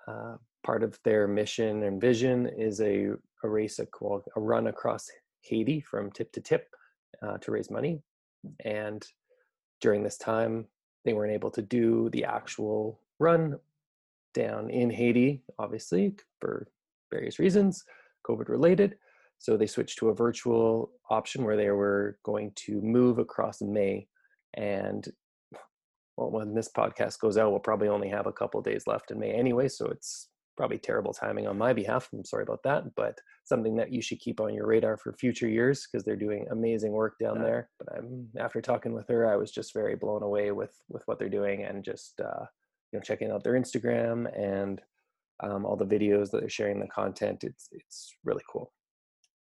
[0.06, 3.12] Uh, part of their mission and vision is a,
[3.42, 3.86] a race, a,
[4.36, 5.08] a run across
[5.40, 6.68] Haiti from tip to tip
[7.22, 8.02] uh, to raise money.
[8.62, 9.02] And
[9.80, 10.66] during this time,
[11.06, 13.58] they weren't able to do the actual run
[14.34, 16.68] down in Haiti, obviously, for
[17.10, 17.84] various reasons,
[18.28, 18.98] COVID related.
[19.42, 23.72] So they switched to a virtual option where they were going to move across in
[23.72, 24.06] May.
[24.54, 25.04] And
[26.16, 29.18] well, when this podcast goes out, we'll probably only have a couple days left in
[29.18, 29.66] May anyway.
[29.66, 32.08] So it's probably terrible timing on my behalf.
[32.12, 35.48] I'm sorry about that, but something that you should keep on your radar for future
[35.48, 37.68] years because they're doing amazing work down there.
[37.80, 41.18] But I'm after talking with her, I was just very blown away with with what
[41.18, 42.44] they're doing and just uh,
[42.92, 44.80] you know checking out their Instagram and
[45.42, 47.42] um, all the videos that they're sharing, the content.
[47.42, 48.72] It's it's really cool.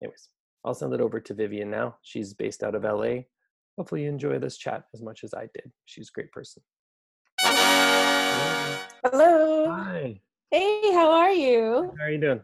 [0.03, 0.29] Anyways,
[0.65, 1.97] I'll send it over to Vivian now.
[2.03, 3.23] She's based out of LA.
[3.77, 5.71] Hopefully, you enjoy this chat as much as I did.
[5.85, 6.63] She's a great person.
[9.03, 9.71] Hello.
[9.71, 10.21] Hi.
[10.51, 11.93] Hey, how are you?
[11.99, 12.41] How are you doing?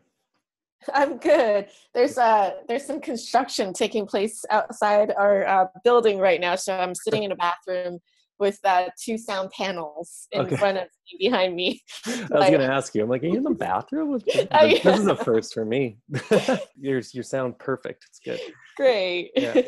[0.95, 1.69] I'm good.
[1.95, 6.95] There's uh there's some construction taking place outside our uh, building right now, so I'm
[6.95, 7.99] sitting in a bathroom
[8.38, 10.57] with uh, two sound panels in Okay.
[10.57, 11.81] front of me behind me.
[12.07, 13.03] I was Like- gonna ask you.
[13.03, 14.18] I'm like, are you in the bathroom?
[14.27, 15.99] This is a first for me.
[16.79, 18.05] your you sound perfect.
[18.09, 18.40] It's good.
[18.77, 19.31] Great.
[19.37, 19.62] Yeah.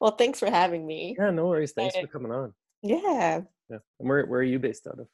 [0.00, 1.16] well, thanks for having me.
[1.18, 1.72] Yeah, no worries.
[1.72, 2.52] Thanks for coming on.
[2.82, 3.40] Yeah.
[3.70, 3.78] Yeah.
[4.00, 5.08] And where where are you based out of?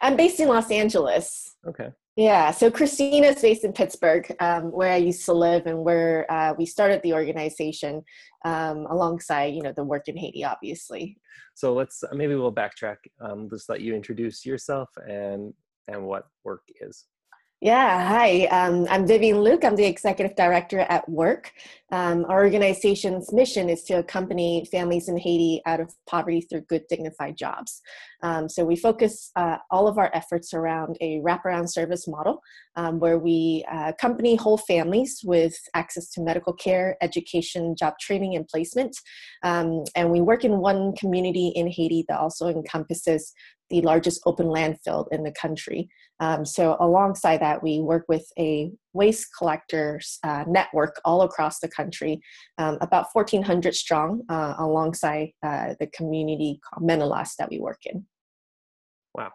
[0.00, 1.56] I'm based in Los Angeles.
[1.66, 1.88] Okay.
[2.18, 6.28] Yeah, so Christina is based in Pittsburgh, um, where I used to live, and where
[6.28, 8.02] uh, we started the organization
[8.44, 11.16] um, alongside, you know, the work in Haiti, obviously.
[11.54, 12.96] So let's uh, maybe we'll backtrack.
[13.20, 15.54] Um, just let you introduce yourself and
[15.86, 17.04] and what work is.
[17.60, 18.44] Yeah, hi.
[18.46, 19.64] Um, I'm Vivian Luke.
[19.64, 21.50] I'm the executive director at Work.
[21.90, 26.84] Um, our organization's mission is to accompany families in Haiti out of poverty through good,
[26.88, 27.80] dignified jobs.
[28.22, 32.42] Um, so we focus uh, all of our efforts around a wraparound service model
[32.76, 38.36] um, where we uh, accompany whole families with access to medical care, education, job training,
[38.36, 38.96] and placement.
[39.42, 43.32] Um, and we work in one community in Haiti that also encompasses
[43.70, 45.88] the largest open landfill in the country.
[46.20, 51.68] Um, so, alongside that, we work with a waste collectors uh, network all across the
[51.68, 52.20] country,
[52.58, 58.04] um, about 1,400 strong, uh, alongside uh, the community Menelas that we work in.
[59.14, 59.32] Wow.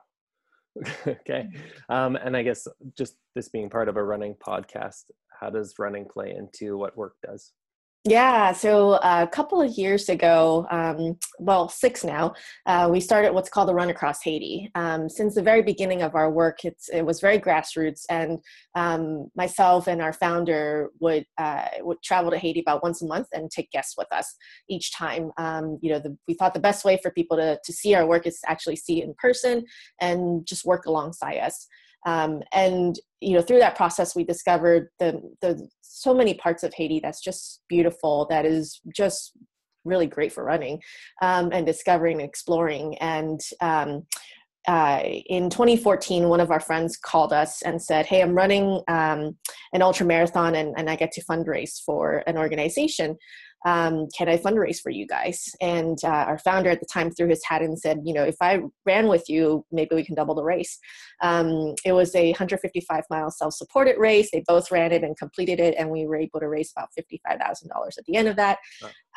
[1.08, 1.48] okay.
[1.90, 2.68] Um, and I guess
[2.98, 5.04] just this being part of a running podcast,
[5.40, 7.52] how does running play into what work does?
[8.06, 12.34] Yeah, so uh, a couple of years ago, um, well, six now,
[12.66, 14.70] uh, we started what's called the Run Across Haiti.
[14.76, 18.40] Um, since the very beginning of our work, it was very grassroots, and
[18.76, 23.28] um, myself and our founder would uh, would travel to Haiti about once a month
[23.32, 24.36] and take guests with us
[24.70, 25.32] each time.
[25.38, 28.06] Um, you know, the, we thought the best way for people to to see our
[28.06, 29.64] work is actually see it in person
[30.02, 31.68] and just work alongside us.
[32.06, 36.74] Um, and you know, through that process, we discovered the the so many parts of
[36.74, 38.28] Haiti that's just beautiful.
[38.30, 39.34] That is just
[39.86, 40.82] really great for running
[41.22, 42.98] um, and discovering and exploring.
[43.00, 44.04] And um,
[44.68, 49.38] uh, in 2014, one of our friends called us and said, "Hey, I'm running um,
[49.74, 53.18] an ultra marathon, and, and I get to fundraise for an organization."
[53.66, 55.56] Um, can I fundraise for you guys?
[55.62, 58.36] And uh, our founder at the time threw his hat and said, you know, if
[58.42, 60.78] I ran with you, maybe we can double the race.
[61.22, 64.30] Um, it was a 155 mile self supported race.
[64.32, 67.98] They both ran it and completed it, and we were able to raise about $55,000
[67.98, 68.60] at the end of that.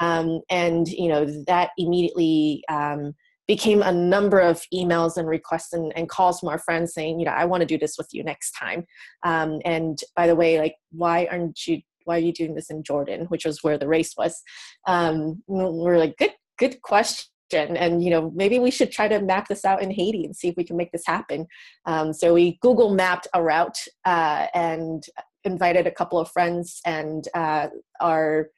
[0.00, 3.14] Um, and, you know, that immediately um,
[3.48, 7.26] became a number of emails and requests and, and calls from our friends saying, you
[7.26, 8.84] know, I want to do this with you next time.
[9.22, 12.82] Um, and by the way, like, why aren't you why are you doing this in
[12.82, 14.42] Jordan, which was where the race was?
[14.86, 17.28] Um, we're like, good, good question.
[17.52, 20.48] And you know, maybe we should try to map this out in Haiti and see
[20.48, 21.46] if we can make this happen.
[21.84, 25.04] Um, so we Google mapped a route uh, and
[25.44, 27.68] invited a couple of friends and uh,
[28.00, 28.48] our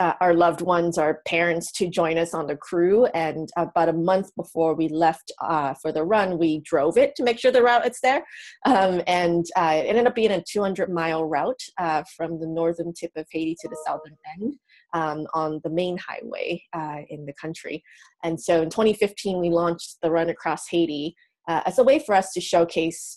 [0.00, 3.06] uh, our loved ones, our parents, to join us on the crew.
[3.06, 7.22] And about a month before we left uh, for the run, we drove it to
[7.22, 8.24] make sure the route is there.
[8.64, 12.92] Um, and uh, it ended up being a 200 mile route uh, from the northern
[12.92, 14.54] tip of Haiti to the southern end
[14.92, 17.82] um, on the main highway uh, in the country.
[18.22, 21.14] And so in 2015, we launched the Run Across Haiti.
[21.48, 23.16] Uh, as a way for us to showcase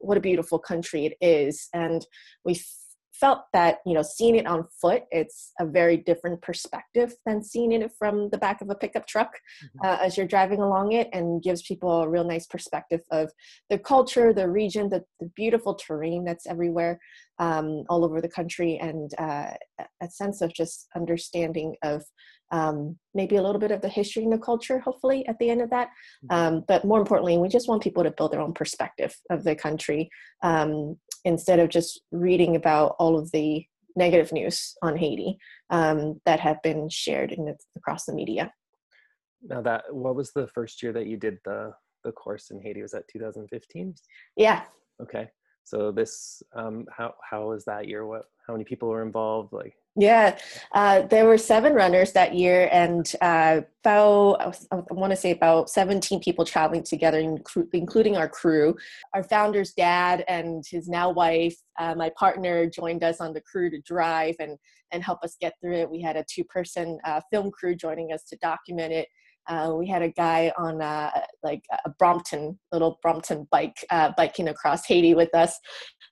[0.00, 2.04] what a beautiful country it is, and
[2.44, 2.60] we
[3.20, 7.72] felt that you know seeing it on foot it's a very different perspective than seeing
[7.72, 9.32] it from the back of a pickup truck
[9.64, 9.84] Mhm.
[9.86, 13.30] uh, as you're driving along it and gives people a real nice perspective of
[13.70, 16.98] the culture the region the, the beautiful terrain that's everywhere
[17.38, 19.50] um, all over the country and uh,
[20.00, 22.02] a- sense of just understanding of
[22.50, 25.60] um, maybe a little bit of the history and the culture hopefully at the end
[25.60, 25.88] of that
[26.24, 26.34] Mhm.
[26.36, 29.54] um, but more importantly we just want people to build their own perspective of the
[29.54, 30.08] country
[30.42, 33.64] um, instead of just reading about all of the
[33.96, 35.38] negative news on Haiti
[35.70, 38.52] um, that have been shared in across the media.
[39.42, 41.72] Now that what was the first year that you did the
[42.04, 42.82] the course in Haiti?
[42.82, 43.94] Was that 2015?
[44.36, 44.62] Yeah,
[45.02, 45.28] Okay.
[45.64, 48.06] So this um how how was that year?
[48.06, 49.52] What how many people were involved?
[49.52, 50.38] Like Yeah,
[50.72, 55.70] uh, there were seven runners that year, and uh, about I want to say about
[55.70, 58.76] 17 people traveling together, including our crew.
[59.12, 63.70] Our founder's dad and his now wife, uh, my partner, joined us on the crew
[63.70, 64.56] to drive and
[64.92, 65.90] and help us get through it.
[65.90, 69.08] We had a two-person uh, film crew joining us to document it.
[69.48, 71.10] Uh, we had a guy on uh,
[71.42, 75.58] like a Brompton little Brompton bike uh, biking across Haiti with us.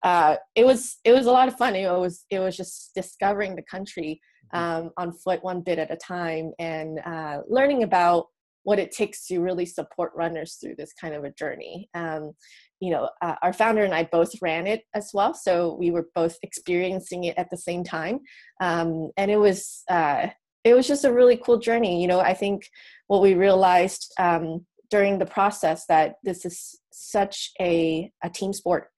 [0.02, 1.74] Uh, it was it was a lot of fun.
[1.74, 4.20] It was it was just discovering the country
[4.54, 4.86] mm-hmm.
[4.86, 8.26] um, on foot one bit at a time and uh, learning about
[8.62, 11.88] what it takes to really support runners through this kind of a journey.
[11.94, 12.32] Um,
[12.80, 16.08] you know, uh, our founder and I both ran it as well, so we were
[16.14, 18.18] both experiencing it at the same time,
[18.60, 19.84] um, and it was
[20.66, 22.02] it was just a really cool journey.
[22.02, 22.68] You know, I think
[23.06, 28.90] what we realized um, during the process that this is such a, a team sport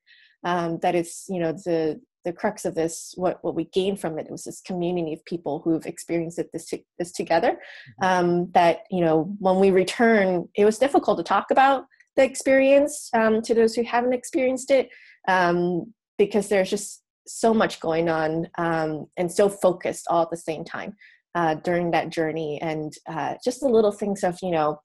[0.45, 4.19] um, that it's you know the the crux of this what what we gained from
[4.19, 8.05] it was this community of people who've experienced it this this together mm-hmm.
[8.05, 11.85] um, that you know when we return it was difficult to talk about
[12.17, 14.89] the experience um, to those who haven't experienced it
[15.29, 20.37] um, because there's just so much going on um, and so focused all at the
[20.37, 20.95] same time
[21.35, 22.59] uh, during that journey.
[22.61, 24.81] And uh, just the little things of you know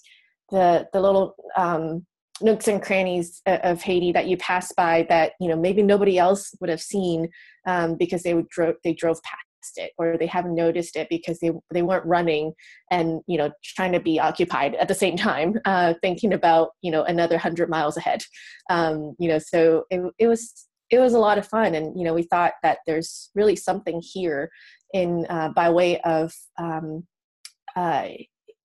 [0.52, 2.06] the the little um,
[2.42, 6.54] nooks and crannies of Haiti that you pass by that you know maybe nobody else
[6.60, 7.30] would have seen
[7.68, 11.40] um, because they would drove they drove past it or they haven't noticed it because
[11.40, 12.52] they they weren't running
[12.92, 16.92] and you know trying to be occupied at the same time uh, thinking about you
[16.92, 18.24] know another hundred miles ahead.
[18.70, 21.74] Um, you know so it, it was it was a lot of fun.
[21.74, 24.52] And you know we thought that there's really something here
[24.94, 27.06] in uh, by way of um,
[27.76, 28.08] uh,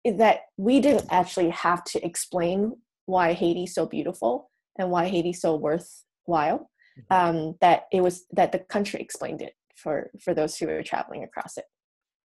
[0.05, 2.73] that we didn't actually have to explain
[3.07, 6.71] why Haiti's so beautiful and why Haiti's so worthwhile.
[7.11, 7.14] Mm-hmm.
[7.14, 11.25] Um, that it was that the country explained it for for those who were traveling
[11.25, 11.64] across it.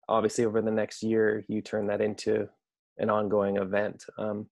[0.10, 2.50] Obviously, over the next year, you turn that into
[2.98, 4.04] an ongoing event.
[4.18, 4.48] Um,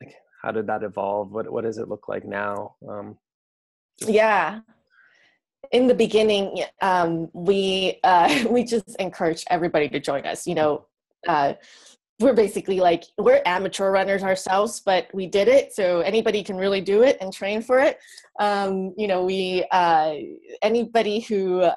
[0.00, 1.32] like, how did that evolve?
[1.32, 2.76] What what does it look like now?
[2.88, 3.18] Um,
[3.98, 4.60] yeah,
[5.72, 10.46] in the beginning, um, we uh, we just encourage everybody to join us.
[10.46, 10.86] You know,
[11.28, 11.54] uh,
[12.20, 16.80] we're basically like we're amateur runners ourselves, but we did it, so anybody can really
[16.80, 17.98] do it and train for it.
[18.40, 20.14] Um, you know, we uh,
[20.62, 21.68] anybody who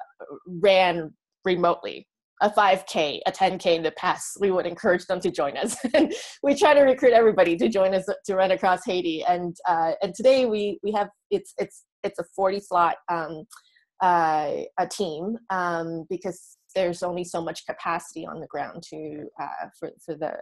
[0.46, 1.12] ran
[1.44, 2.06] remotely
[2.42, 6.12] a 5k a 10k in the past we would encourage them to join us and
[6.42, 10.14] we try to recruit everybody to join us to run across haiti and uh, and
[10.14, 13.44] today we we have it's it's it's a 40 slot um,
[14.00, 19.66] uh, a team um, because there's only so much capacity on the ground to uh,
[19.78, 20.32] for for the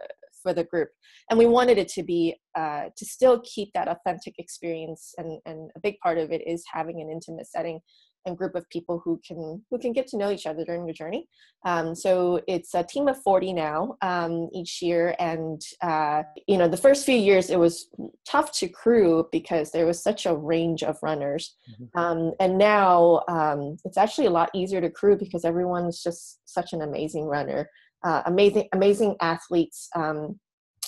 [0.41, 0.89] for the group,
[1.29, 5.71] and we wanted it to be uh, to still keep that authentic experience, and and
[5.75, 7.79] a big part of it is having an intimate setting
[8.25, 10.93] and group of people who can who can get to know each other during your
[10.93, 11.27] journey.
[11.65, 16.67] Um, so it's a team of 40 now um, each year, and uh, you know
[16.67, 17.89] the first few years it was
[18.27, 21.99] tough to crew because there was such a range of runners, mm-hmm.
[21.99, 26.73] um, and now um, it's actually a lot easier to crew because everyone's just such
[26.73, 27.69] an amazing runner,
[28.03, 30.39] uh, amazing amazing athletes um,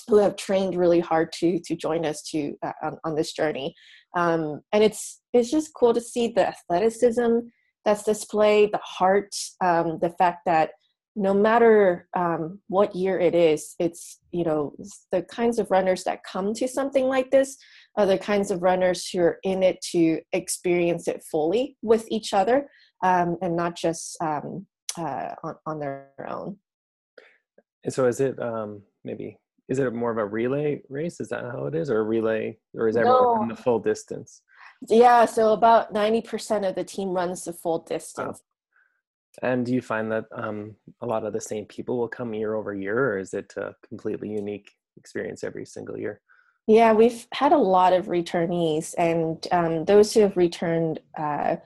[0.08, 3.74] who have trained really hard to to join us to uh, on, on, this journey
[4.14, 7.38] um, and it's it's just cool to see the athleticism
[7.84, 10.70] that's displayed the heart um, the fact that
[11.14, 14.74] no matter um, what year it is it's you know
[15.10, 17.56] the kinds of runners that come to something like this
[17.96, 22.32] are the kinds of runners who are in it to experience it fully with each
[22.32, 22.68] other
[23.02, 24.66] um, and not just um,
[24.98, 26.56] uh, on, on their own.
[27.84, 29.38] And so is it um, maybe
[29.72, 31.18] is it more of a relay race?
[31.18, 33.42] Is that how it is, or a relay, or is everyone no.
[33.42, 34.42] in the full distance?
[34.88, 38.38] Yeah, so about ninety percent of the team runs the full distance.
[38.40, 39.48] Wow.
[39.48, 42.54] And do you find that um, a lot of the same people will come year
[42.54, 46.20] over year, or is it a completely unique experience every single year?
[46.66, 51.56] Yeah, we've had a lot of returnees, and um, those who have returned uh,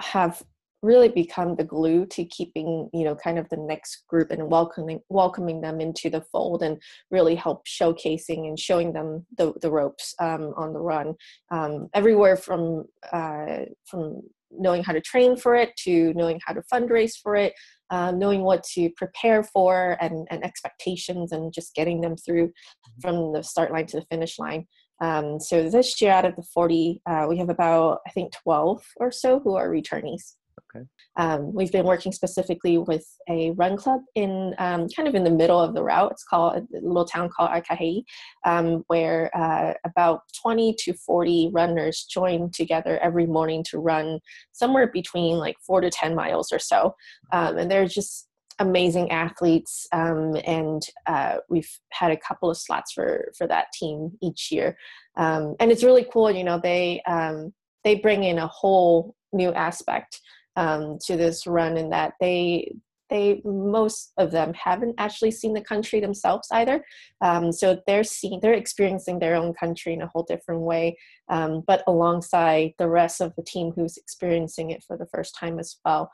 [0.00, 0.42] have
[0.82, 5.00] really become the glue to keeping you know kind of the next group and welcoming
[5.08, 10.14] welcoming them into the fold and really help showcasing and showing them the, the ropes
[10.20, 11.14] um, on the run.
[11.50, 16.62] Um, everywhere from uh, from knowing how to train for it to knowing how to
[16.72, 17.52] fundraise for it
[17.90, 23.00] uh, knowing what to prepare for and, and expectations and just getting them through mm-hmm.
[23.00, 24.66] from the start line to the finish line.
[25.00, 28.82] Um, so this year out of the 40 uh, we have about i think 12
[28.96, 30.34] or so who are returnees
[30.74, 30.84] Okay.
[31.16, 35.30] Um, we've been working specifically with a run club in um, kind of in the
[35.30, 36.12] middle of the route.
[36.12, 38.02] It's called a little town called Arcahaie,
[38.44, 44.20] um, where uh, about 20 to 40 runners join together every morning to run
[44.52, 46.94] somewhere between like four to 10 miles or so.
[47.32, 48.28] Um, and they're just
[48.60, 54.10] amazing athletes, um, and uh, we've had a couple of slots for for that team
[54.20, 54.76] each year,
[55.16, 56.28] um, and it's really cool.
[56.28, 57.52] You know, they um,
[57.84, 60.20] they bring in a whole new aspect
[60.58, 62.74] um, to this run in that they
[63.10, 66.84] they most of them haven't actually seen the country themselves either.
[67.22, 70.98] Um, so they're seeing they're experiencing their own country in a whole different way
[71.30, 75.58] um, but alongside the rest of the team who's experiencing it for the first time
[75.58, 76.10] as well.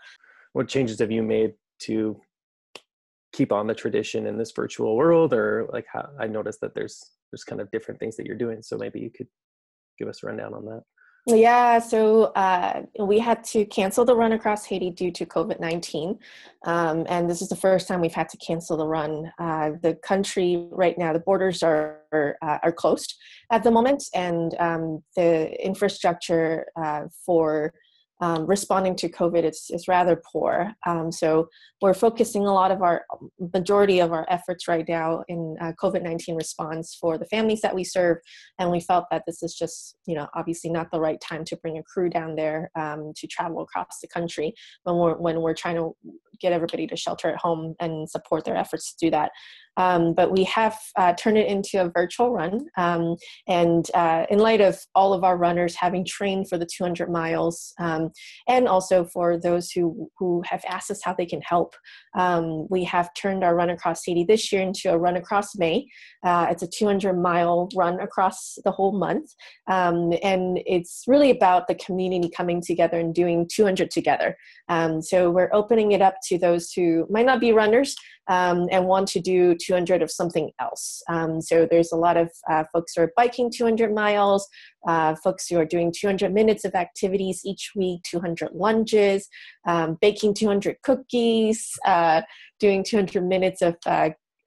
[0.52, 2.20] What changes have you made to
[3.32, 5.34] keep on the tradition in this virtual world?
[5.34, 8.62] Or like how i noticed that there's there's kind of different things that you're doing
[8.62, 9.26] so maybe you could
[9.98, 10.82] give us a rundown on that
[11.26, 16.18] yeah, so uh, we had to cancel the run across Haiti due to COVID 19.
[16.64, 19.32] Um, and this is the first time we've had to cancel the run.
[19.38, 23.14] Uh, the country right now, the borders are, uh, are closed
[23.50, 27.72] at the moment, and um, the infrastructure uh, for
[28.20, 30.72] um, responding to COVID is, is rather poor.
[30.86, 31.48] Um, so
[31.82, 33.04] we're focusing a lot of our
[33.52, 37.74] majority of our efforts right now in uh, COVID 19 response for the families that
[37.74, 38.18] we serve.
[38.58, 41.56] And we felt that this is just, you know, obviously not the right time to
[41.56, 44.54] bring a crew down there um, to travel across the country
[44.84, 45.96] when we're, when we're trying to
[46.40, 49.30] get everybody to shelter at home and support their efforts to do that.
[49.76, 52.66] Um, but we have uh, turned it into a virtual run.
[52.76, 53.16] Um,
[53.48, 57.72] and uh, in light of all of our runners having trained for the 200 miles,
[57.80, 58.10] um,
[58.48, 61.74] and also for those who, who have asked us how they can help,
[62.16, 65.86] um, we have turned our Run Across Haiti this year into a Run Across May.
[66.24, 69.30] Uh, it's a 200 mile run across the whole month.
[69.68, 74.36] Um, and it's really about the community coming together and doing 200 together.
[74.68, 77.94] Um, so we're opening it up to those who might not be runners,
[78.28, 81.02] um, and want to do 200 of something else.
[81.08, 84.48] Um, so there's a lot of uh, folks who are biking 200 miles,
[84.88, 89.28] uh, folks who are doing 200 minutes of activities each week, 200 lunges,
[89.66, 92.22] um, baking 200 cookies, uh,
[92.60, 93.76] doing 200 minutes of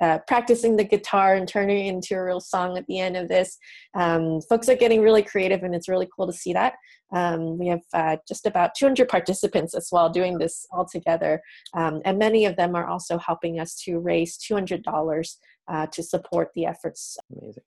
[0.01, 3.27] uh, practicing the guitar and turning it into a real song at the end of
[3.27, 3.57] this.
[3.95, 6.73] Um, folks are getting really creative, and it's really cool to see that.
[7.13, 11.41] Um, we have uh, just about 200 participants as well doing this all together,
[11.73, 15.35] um, and many of them are also helping us to raise $200
[15.67, 17.17] uh, to support the efforts.
[17.31, 17.63] Amazing.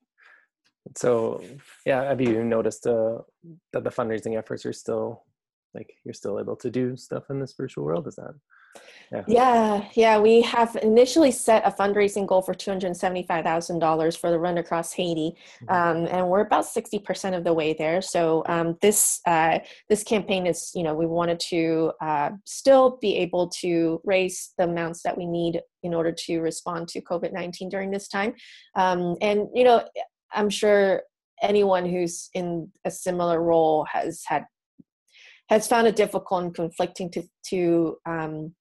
[0.97, 1.43] So,
[1.85, 3.19] yeah, have you noticed uh,
[3.71, 5.23] that the fundraising efforts are still
[5.73, 8.07] like you're still able to do stuff in this virtual world?
[8.07, 8.33] Is that
[9.11, 9.23] yeah.
[9.27, 10.19] yeah, yeah.
[10.19, 14.39] We have initially set a fundraising goal for two hundred seventy-five thousand dollars for the
[14.39, 15.69] Run Across Haiti, mm-hmm.
[15.69, 18.01] um, and we're about sixty percent of the way there.
[18.01, 19.59] So um, this uh,
[19.89, 24.63] this campaign is, you know, we wanted to uh, still be able to raise the
[24.63, 28.33] amounts that we need in order to respond to COVID nineteen during this time,
[28.75, 29.83] um, and you know,
[30.31, 31.03] I'm sure
[31.41, 34.45] anyone who's in a similar role has had
[35.49, 38.60] has found it difficult and conflicting to to um, to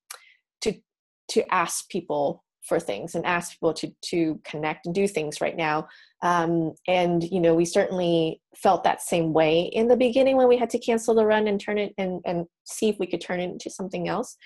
[1.30, 5.56] to ask people for things and ask people to to connect and do things right
[5.56, 5.88] now
[6.22, 10.58] um, and you know we certainly felt that same way in the beginning when we
[10.58, 13.40] had to cancel the run and turn it and and see if we could turn
[13.40, 14.36] it into something else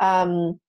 [0.00, 0.60] um,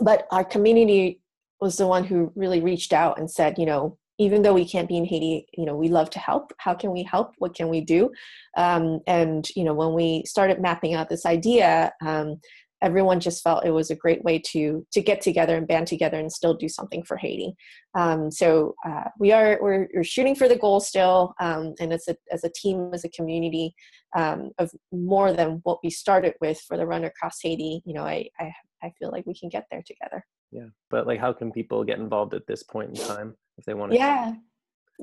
[0.00, 1.20] but our community
[1.60, 4.88] was the one who really reached out and said you know even though we can't
[4.88, 6.52] be in Haiti, you know, we love to help.
[6.58, 7.32] How can we help?
[7.38, 8.10] What can we do?
[8.56, 12.40] Um, and you know, when we started mapping out this idea, um,
[12.82, 16.18] everyone just felt it was a great way to to get together and band together
[16.18, 17.54] and still do something for Haiti.
[17.94, 22.08] Um, so uh, we are we're, we're, shooting for the goal still, um, and as
[22.08, 23.74] a as a team, as a community
[24.16, 27.82] um, of more than what we started with for the run across Haiti.
[27.84, 28.52] You know, I, I
[28.82, 30.24] I feel like we can get there together.
[30.50, 33.74] Yeah, but like, how can people get involved at this point in time if they
[33.74, 33.98] want to?
[33.98, 34.34] Yeah.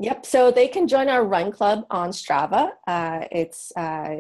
[0.02, 0.26] Yep.
[0.26, 2.70] So they can join our run club on Strava.
[2.88, 4.16] Uh, it's uh,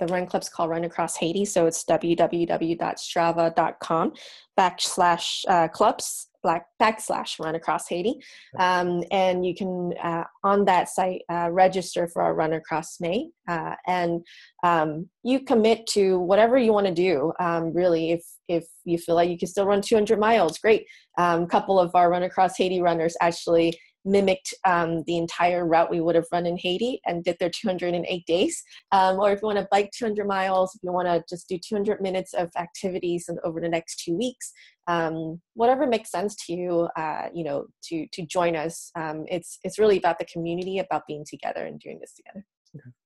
[0.00, 1.44] the run club's called Run Across Haiti.
[1.44, 4.12] So it's www.strava.com
[4.58, 8.14] backslash uh, clubs black backslash run across Haiti.
[8.58, 13.28] Um, and you can, uh, on that site, uh, register for our run across May.
[13.48, 14.24] Uh, and
[14.62, 17.32] um, you commit to whatever you want to do.
[17.40, 20.86] Um, really, if, if you feel like you can still run 200 miles, great.
[21.18, 25.90] A um, couple of our run across Haiti runners actually mimicked um, the entire route
[25.90, 28.62] we would have run in Haiti and did their 208 days.
[28.92, 31.58] Um, or if you want to bike 200 miles, if you want to just do
[31.58, 34.52] 200 minutes of activities and over the next two weeks,
[34.86, 38.90] um, whatever makes sense to you, uh, you know, to to join us.
[38.96, 42.44] Um, it's it's really about the community, about being together and doing this together.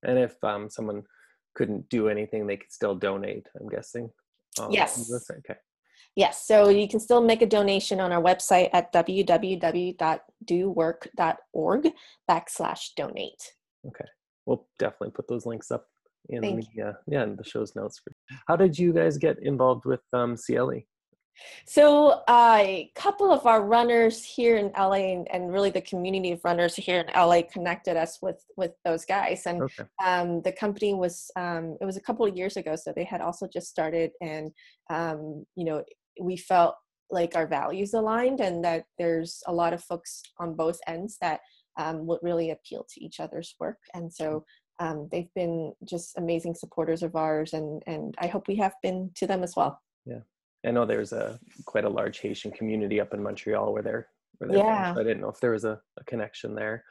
[0.03, 1.03] And if um, someone
[1.55, 3.47] couldn't do anything, they could still donate.
[3.59, 4.09] I'm guessing.
[4.59, 5.11] Um, yes.
[5.39, 5.59] Okay.
[6.15, 11.91] Yes, so you can still make a donation on our website at www.dowork.org
[12.29, 13.53] backslash donate.
[13.85, 14.05] Okay,
[14.45, 15.85] we'll definitely put those links up
[16.29, 17.99] in Thank the uh, yeah in the show's notes.
[18.47, 20.85] How did you guys get involved with um, Ciele?
[21.65, 26.31] So uh, a couple of our runners here in LA and, and, really the community
[26.31, 29.43] of runners here in LA connected us with with those guys.
[29.45, 29.83] And okay.
[30.03, 33.21] um, the company was um, it was a couple of years ago, so they had
[33.21, 34.51] also just started, and
[34.89, 35.83] um, you know
[36.19, 36.75] we felt
[37.11, 41.41] like our values aligned, and that there's a lot of folks on both ends that
[41.77, 44.45] um, would really appeal to each other's work, and so.
[44.77, 49.09] Um, they've been just amazing supporters of ours, and and I hope we have been
[49.15, 49.81] to them as well.
[50.05, 50.19] Yeah,
[50.65, 54.07] I know there's a quite a large Haitian community up in Montreal where they're
[54.37, 54.87] where they're yeah.
[54.87, 56.83] From, so I didn't know if there was a, a connection there.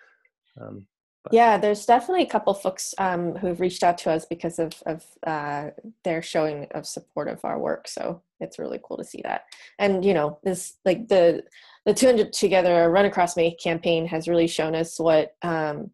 [0.59, 0.87] Um,
[1.33, 5.05] yeah, there's definitely a couple folks um, who've reached out to us because of of
[5.27, 5.71] uh,
[6.05, 7.89] their showing of support of our work.
[7.89, 9.43] So it's really cool to see that.
[9.79, 11.43] And you know, this like the
[11.85, 15.91] the 200 Together Run Across May campaign has really shown us what um,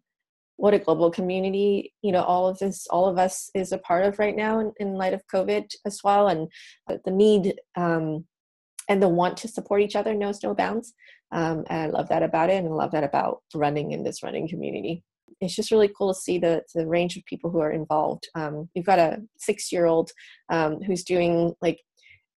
[0.56, 4.04] what a global community you know all of this all of us is a part
[4.04, 6.28] of right now in, in light of covid as well.
[6.28, 6.48] And
[7.04, 8.26] the need um,
[8.88, 10.92] and the want to support each other knows no bounds.
[11.32, 14.22] Um, and i love that about it and i love that about running in this
[14.22, 15.02] running community.
[15.40, 18.28] It's just really cool to see the, the range of people who are involved.
[18.34, 20.10] Um, we've got a six year old
[20.50, 21.80] um, who's doing like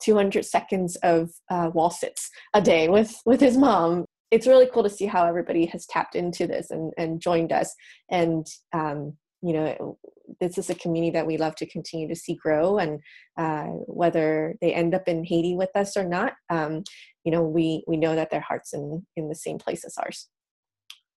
[0.03, 4.81] 200 seconds of uh, wall sits a day with with his mom it's really cool
[4.81, 7.71] to see how everybody has tapped into this and, and joined us.
[8.09, 9.99] And, um, you know,
[10.41, 12.79] this is a community that we love to continue to see grow.
[12.79, 12.99] And
[13.37, 16.83] uh, whether they end up in Haiti with us or not, um,
[17.23, 20.29] you know, we, we know that their heart's in, in the same place as ours.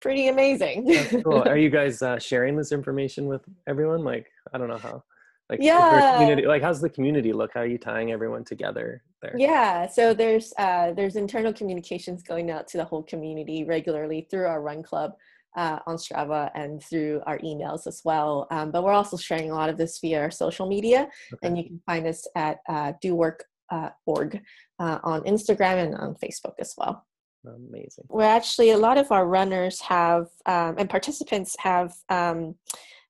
[0.03, 0.85] Pretty amazing.
[1.25, 1.43] cool.
[1.49, 4.05] Are you guys uh, sharing this information with everyone?
[4.05, 5.03] Like, I don't know how
[5.51, 7.53] like yeah community like how's the community look?
[7.55, 9.35] How are you tying everyone together there?
[9.37, 14.47] Yeah so there's uh there's internal communications going out to the whole community regularly through
[14.47, 15.13] our run club
[15.57, 19.55] uh, on strava and through our emails as well um, but we're also sharing a
[19.55, 21.47] lot of this via our social media okay.
[21.47, 24.43] and you can find us at uh, dowork.org
[24.79, 27.07] uh, on instagram and on facebook as well.
[27.47, 28.05] Amazing.
[28.09, 32.57] We're actually a lot of our runners have um, and participants have um,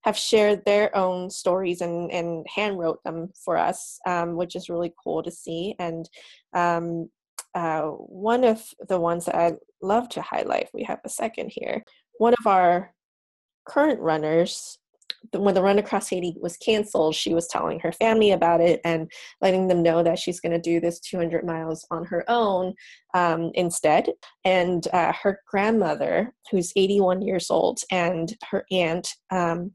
[0.07, 4.71] have shared their own stories and, and hand wrote them for us, um, which is
[4.71, 5.75] really cool to see.
[5.81, 6.09] And
[6.55, 7.11] um,
[7.57, 11.83] uh, one of the ones that I'd love to highlight, we have a second here.
[12.19, 12.95] One of our
[13.67, 14.79] current runners
[15.33, 19.11] when the run across Haiti was canceled, she was telling her family about it and
[19.41, 22.75] letting them know that she's going to do this 200 miles on her own
[23.15, 24.11] um, instead.
[24.45, 29.73] And uh, her grandmother, who's 81 years old, and her aunt um,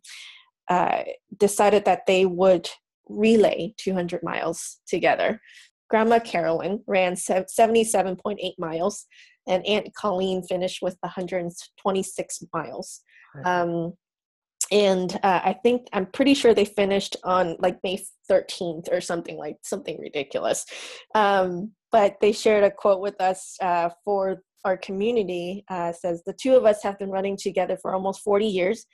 [0.69, 1.03] uh,
[1.37, 2.69] decided that they would
[3.09, 5.41] relay 200 miles together.
[5.89, 9.05] Grandma Carolyn ran 77.8 miles,
[9.47, 13.01] and Aunt Colleen finished with 126 miles.
[13.45, 13.93] Um,
[14.71, 19.37] and uh, I think I'm pretty sure they finished on like May 13th or something
[19.37, 20.65] like something ridiculous.
[21.13, 25.65] Um, but they shared a quote with us uh, for our community.
[25.69, 28.85] Uh, says the two of us have been running together for almost 40 years.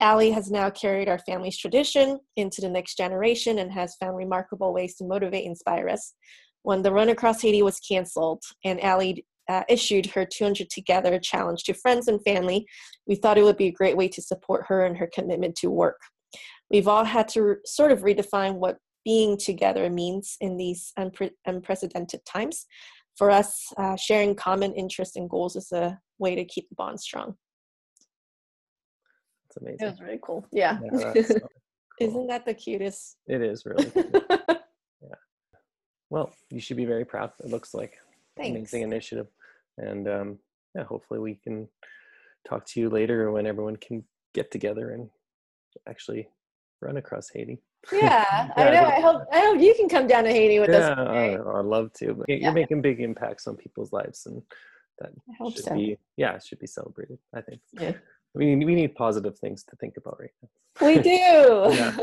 [0.00, 4.72] Allie has now carried our family's tradition into the next generation and has found remarkable
[4.72, 6.14] ways to motivate and inspire us.
[6.62, 11.64] When the run across Haiti was canceled and Allie uh, issued her 200 Together challenge
[11.64, 12.64] to friends and family,
[13.08, 15.70] we thought it would be a great way to support her and her commitment to
[15.70, 15.98] work.
[16.70, 22.20] We've all had to sort of redefine what being together means in these unpre- unprecedented
[22.24, 22.66] times.
[23.16, 27.00] For us, uh, sharing common interests and goals is a way to keep the bond
[27.00, 27.34] strong.
[29.48, 29.78] That's amazing.
[29.80, 30.46] It was really cool.
[30.52, 30.78] Yeah.
[30.84, 31.48] yeah so cool.
[31.98, 33.16] Isn't that the cutest?
[33.26, 33.90] It is really.
[35.02, 35.18] yeah.
[36.08, 37.32] Well, you should be very proud.
[37.40, 37.98] It looks like
[38.36, 38.56] Thanks.
[38.56, 39.26] amazing initiative
[39.80, 40.38] and um,
[40.74, 41.68] yeah, hopefully we can
[42.48, 44.04] talk to you later when everyone can
[44.34, 45.08] get together and
[45.88, 46.28] actually
[46.80, 47.60] run across Haiti.
[47.90, 48.84] Yeah, yeah I know.
[48.84, 51.08] I hope I hope you can come down to Haiti with yeah, us.
[51.14, 52.12] Yeah, I'd love to.
[52.12, 54.42] But you're making big impacts on people's lives, and
[54.98, 55.10] that
[55.40, 55.74] I should so.
[55.74, 57.18] be yeah, it should be celebrated.
[57.34, 57.62] I think.
[57.72, 57.92] Yeah.
[58.34, 60.86] We need, we need positive things to think about right now.
[60.86, 61.08] We do.
[61.10, 61.96] yeah.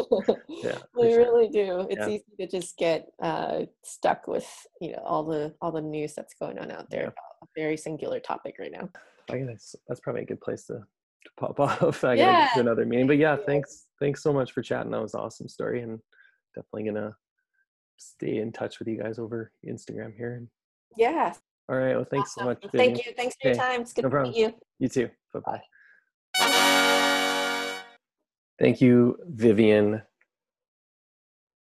[0.50, 1.20] yeah we sure.
[1.20, 1.88] really do.
[1.90, 2.10] It's yeah.
[2.10, 4.48] easy to just get uh, stuck with
[4.82, 7.22] you know all the all the news that's going on out there yeah.
[7.42, 8.90] A very singular topic right now.
[9.30, 12.04] I guess that's probably a good place to, to pop off.
[12.04, 12.50] I yeah.
[12.56, 13.08] another meeting.
[13.08, 14.92] But yeah, thanks thanks so much for chatting.
[14.92, 16.00] That was an awesome story and
[16.56, 17.16] definitely gonna
[17.98, 20.46] stay in touch with you guys over Instagram here.
[20.96, 21.34] Yeah.
[21.70, 21.96] All right.
[21.96, 22.42] Well, thanks awesome.
[22.42, 22.62] so much.
[22.72, 22.96] Vivian.
[22.96, 23.14] Thank you.
[23.16, 23.82] Thanks for your time.
[23.82, 24.34] It's good no to problem.
[24.34, 24.54] meet you.
[24.80, 25.10] You too.
[25.34, 25.62] Bye bye.
[28.60, 30.02] Thank you, Vivian.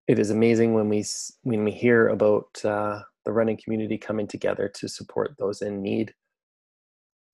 [0.09, 1.05] It is amazing when we
[1.43, 6.15] when we hear about uh, the running community coming together to support those in need.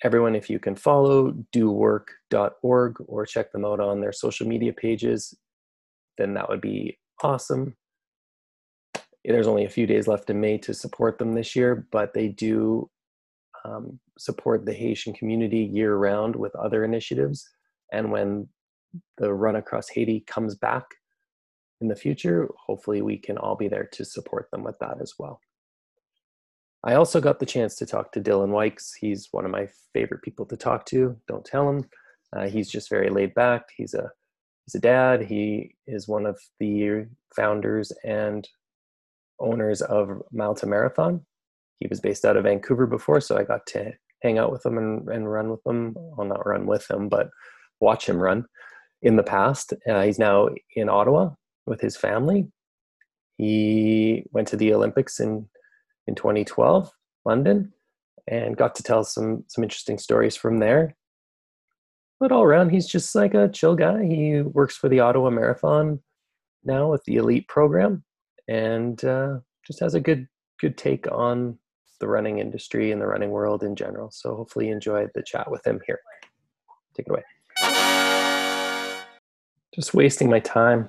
[0.05, 5.35] Everyone, if you can follow dowork.org or check them out on their social media pages,
[6.19, 7.77] then that would be awesome.
[9.25, 12.29] there's only a few days left in May to support them this year, but they
[12.29, 12.89] do
[13.65, 17.49] um, support the Haitian community year round with other initiatives.
[17.93, 18.49] And when
[19.19, 20.85] the run across Haiti comes back
[21.81, 25.15] in the future, hopefully we can all be there to support them with that as
[25.19, 25.41] well.
[26.85, 28.93] I also got the chance to talk to Dylan Wykes.
[29.01, 31.17] He's one of my favorite people to talk to.
[31.27, 31.85] Don't tell him.
[32.35, 33.63] Uh, he's just very laid back.
[33.77, 34.11] He's a
[34.65, 35.23] he's a dad.
[35.23, 38.49] He is one of the founders and
[39.41, 41.25] owners of Mile to Marathon.
[41.81, 44.79] He was based out of Vancouver before, so I got to hang out with him
[44.79, 45.95] and, and run with him.
[45.97, 47.31] Well, not run with him, but
[47.81, 48.47] watch him run
[49.03, 49.73] in the past.
[49.89, 51.31] Uh, he's now in Ottawa
[51.67, 52.49] with his family.
[53.37, 55.49] He went to the Olympics in
[56.09, 56.91] in 2012,
[57.25, 57.73] London,
[58.27, 60.97] and got to tell some some interesting stories from there.
[62.19, 64.05] But all around, he's just like a chill guy.
[64.05, 66.01] He works for the Ottawa Marathon
[66.65, 68.03] now with the elite program,
[68.49, 70.27] and uh, just has a good
[70.61, 71.59] good take on
[72.01, 74.11] the running industry and the running world in general.
[74.11, 76.01] So hopefully, you enjoyed the chat with him here.
[76.97, 77.23] Take it away.
[79.75, 80.89] Just wasting my time.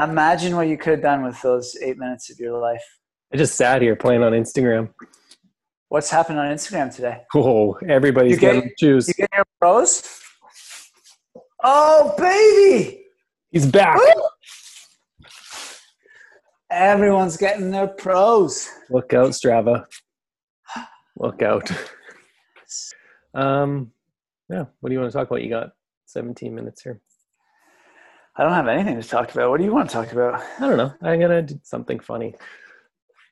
[0.00, 2.82] Imagine what you could have done with those eight minutes of your life.
[3.32, 4.90] I just sat here playing on Instagram.
[5.88, 7.22] What's happened on Instagram today?
[7.34, 9.08] Oh, everybody's getting juice.
[9.08, 10.20] You get your pros?
[11.64, 13.04] Oh, baby!
[13.50, 13.96] He's back.
[13.96, 14.22] Woo!
[16.70, 18.68] Everyone's getting their pros.
[18.90, 19.86] Look out, Strava.
[21.16, 21.70] Look out.
[23.34, 23.92] Um,
[24.50, 24.64] yeah.
[24.80, 25.42] What do you want to talk about?
[25.42, 25.70] You got
[26.06, 27.00] 17 minutes here.
[28.36, 29.50] I don't have anything to talk about.
[29.50, 30.42] What do you want to talk about?
[30.58, 30.92] I don't know.
[31.02, 32.34] I'm gonna do something funny.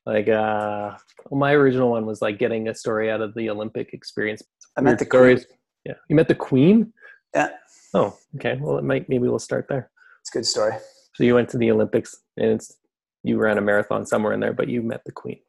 [0.07, 0.97] Like, uh,
[1.29, 4.43] well, my original one was like getting a story out of the Olympic experience.
[4.77, 5.39] I met Weird the Queen.
[5.85, 6.93] Yeah, you met the Queen.
[7.35, 7.51] Yeah,
[7.95, 8.59] Oh, okay.
[8.61, 9.09] Well, it might.
[9.09, 9.91] Maybe we'll start there.
[10.21, 10.73] it's a good story.
[11.15, 12.77] So you went to the Olympics, and it's
[13.23, 15.41] you ran a marathon somewhere in there, but you met the Queen.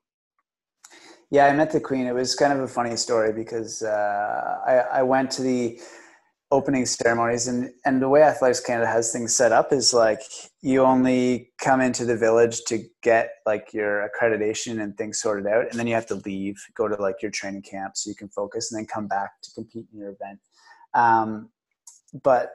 [1.29, 2.07] Yeah, I met the Queen.
[2.07, 5.79] It was kind of a funny story because uh, I, I went to the
[6.51, 10.21] opening ceremonies, and, and the way Athletics Canada has things set up is like
[10.61, 15.69] you only come into the village to get like your accreditation and things sorted out,
[15.69, 18.29] and then you have to leave, go to like your training camp so you can
[18.29, 20.39] focus, and then come back to compete in your event.
[20.93, 21.49] Um,
[22.23, 22.51] but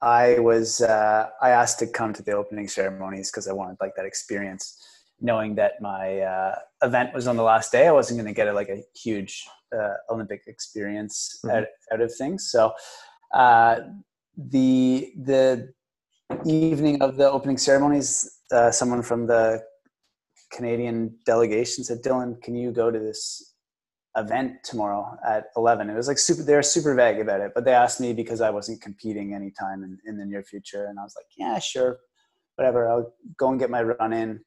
[0.00, 3.94] I was uh, I asked to come to the opening ceremonies because I wanted like
[3.96, 4.78] that experience,
[5.20, 7.88] knowing that my uh, event was on the last day.
[7.88, 9.46] I wasn't going to get a, like a huge
[9.76, 11.50] uh, Olympic experience Mhm.
[11.54, 12.50] out, out of things.
[12.50, 12.72] So
[13.32, 13.80] uh,
[14.36, 15.72] the the
[16.46, 19.62] evening of the opening ceremonies, uh, someone from the
[20.52, 23.54] Canadian delegation said, "Dylan, can you go to this
[24.16, 27.64] event tomorrow at 11 it was like super they were super vague about it but
[27.64, 31.02] they asked me because i wasn't competing anytime in, in the near future and i
[31.04, 32.00] was like yeah sure
[32.56, 34.40] whatever i'll go and get my run in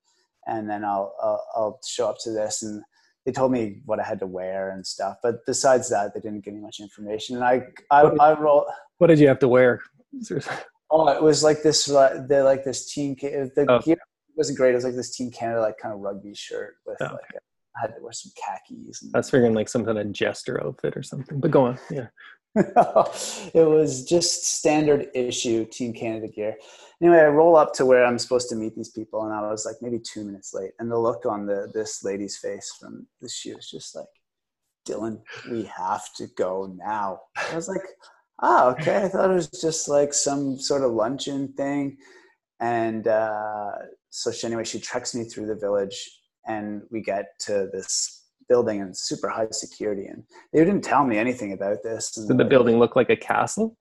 [0.48, 2.84] and then I'll, I'll i'll show up to this and
[3.26, 6.42] they told me what i had to wear and stuff but besides that they didn't
[6.44, 7.62] give me much information and i
[7.92, 8.66] i, What- I roll
[9.00, 9.82] What did you have to wear?
[10.92, 13.80] oh it was like this uh, the like this team the Oh.
[13.80, 13.98] gear
[14.36, 17.06] wasn't great it was like this team canada like kind of rugby shirt with Oh,
[17.06, 17.40] like a,
[17.76, 20.96] I had to wear some khakis and That's figuring like some kind of jester outfit
[20.96, 21.40] or something.
[21.40, 21.80] But go on.
[21.90, 22.06] Yeah.
[22.56, 26.56] it was just standard issue Team Canada gear.
[27.02, 29.66] Anyway, I roll up to where I'm supposed to meet these people, and I was
[29.66, 30.72] like maybe two minutes late.
[30.78, 34.06] And the look on the this lady's face from this, she was just like,
[34.88, 37.82] "Dylan, we have to go now." I was like,
[38.40, 41.98] "Ah, okay." I thought it was just like some sort of luncheon thing,
[42.60, 43.72] and uh,
[44.12, 48.82] so she anyway she treks me through the village, and we get to this building
[48.82, 52.50] and super high security and they didn't tell me anything about this Did the like,
[52.50, 53.78] building look like a castle?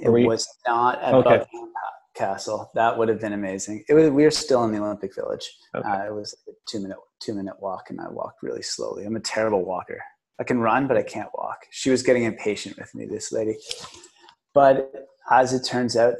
[0.00, 1.38] it you- was not at Okay.
[1.38, 1.68] Buckingham
[2.14, 2.70] Castle.
[2.74, 3.84] That would have been amazing.
[3.88, 4.10] It was.
[4.10, 5.50] We were still in the Olympic Village.
[5.74, 5.88] Okay.
[5.88, 9.06] Uh, it was a two minute two minute walk, and I walked really slowly.
[9.06, 9.98] I'm a terrible walker.
[10.38, 11.60] I can run, but I can't walk.
[11.70, 13.56] She was getting impatient with me, this lady.
[14.52, 14.92] But
[15.30, 16.14] as it turns out,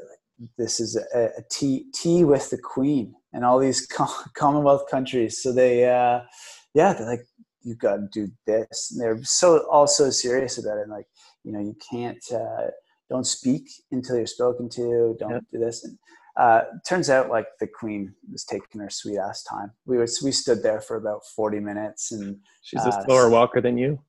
[0.57, 5.43] this is a, a tea tea with the Queen and all these com- Commonwealth countries.
[5.43, 6.21] So they, uh,
[6.73, 7.25] yeah, they're like,
[7.63, 8.91] you got to do this.
[8.91, 10.89] And they're so all so serious about it.
[10.89, 11.07] Like,
[11.43, 12.23] you know, you can't.
[12.33, 12.67] Uh,
[13.09, 15.15] don't speak until you're spoken to.
[15.19, 15.43] Don't Yep.
[15.51, 15.83] do this.
[15.83, 15.97] And
[16.37, 19.71] uh, turns out, like the queen was taking her sweet ass time.
[19.85, 23.61] We were we stood there for about forty minutes and She's a Uh, slower walker
[23.61, 23.99] than you.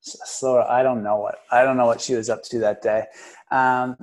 [0.00, 0.62] slower.
[0.68, 3.04] I don't know what I don't know what she was up to that day.
[3.50, 3.96] Um,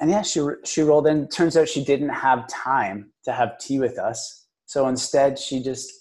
[0.00, 1.28] and yeah, she she rolled in.
[1.28, 5.92] Turns out she didn't have time to have tea with us, so instead she just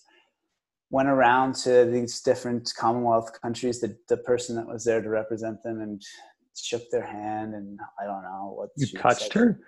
[0.90, 3.80] went around to these different Commonwealth countries.
[3.82, 6.02] The the person that was there to represent them and
[6.58, 9.42] shook their hand and I don't know what You she touched said.
[9.42, 9.60] her?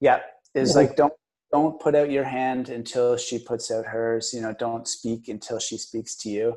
[0.00, 0.20] Yeah,
[0.54, 1.12] it's like don't
[1.52, 4.32] don't put out your hand until she puts out hers.
[4.32, 6.56] You know, don't speak until she speaks to you.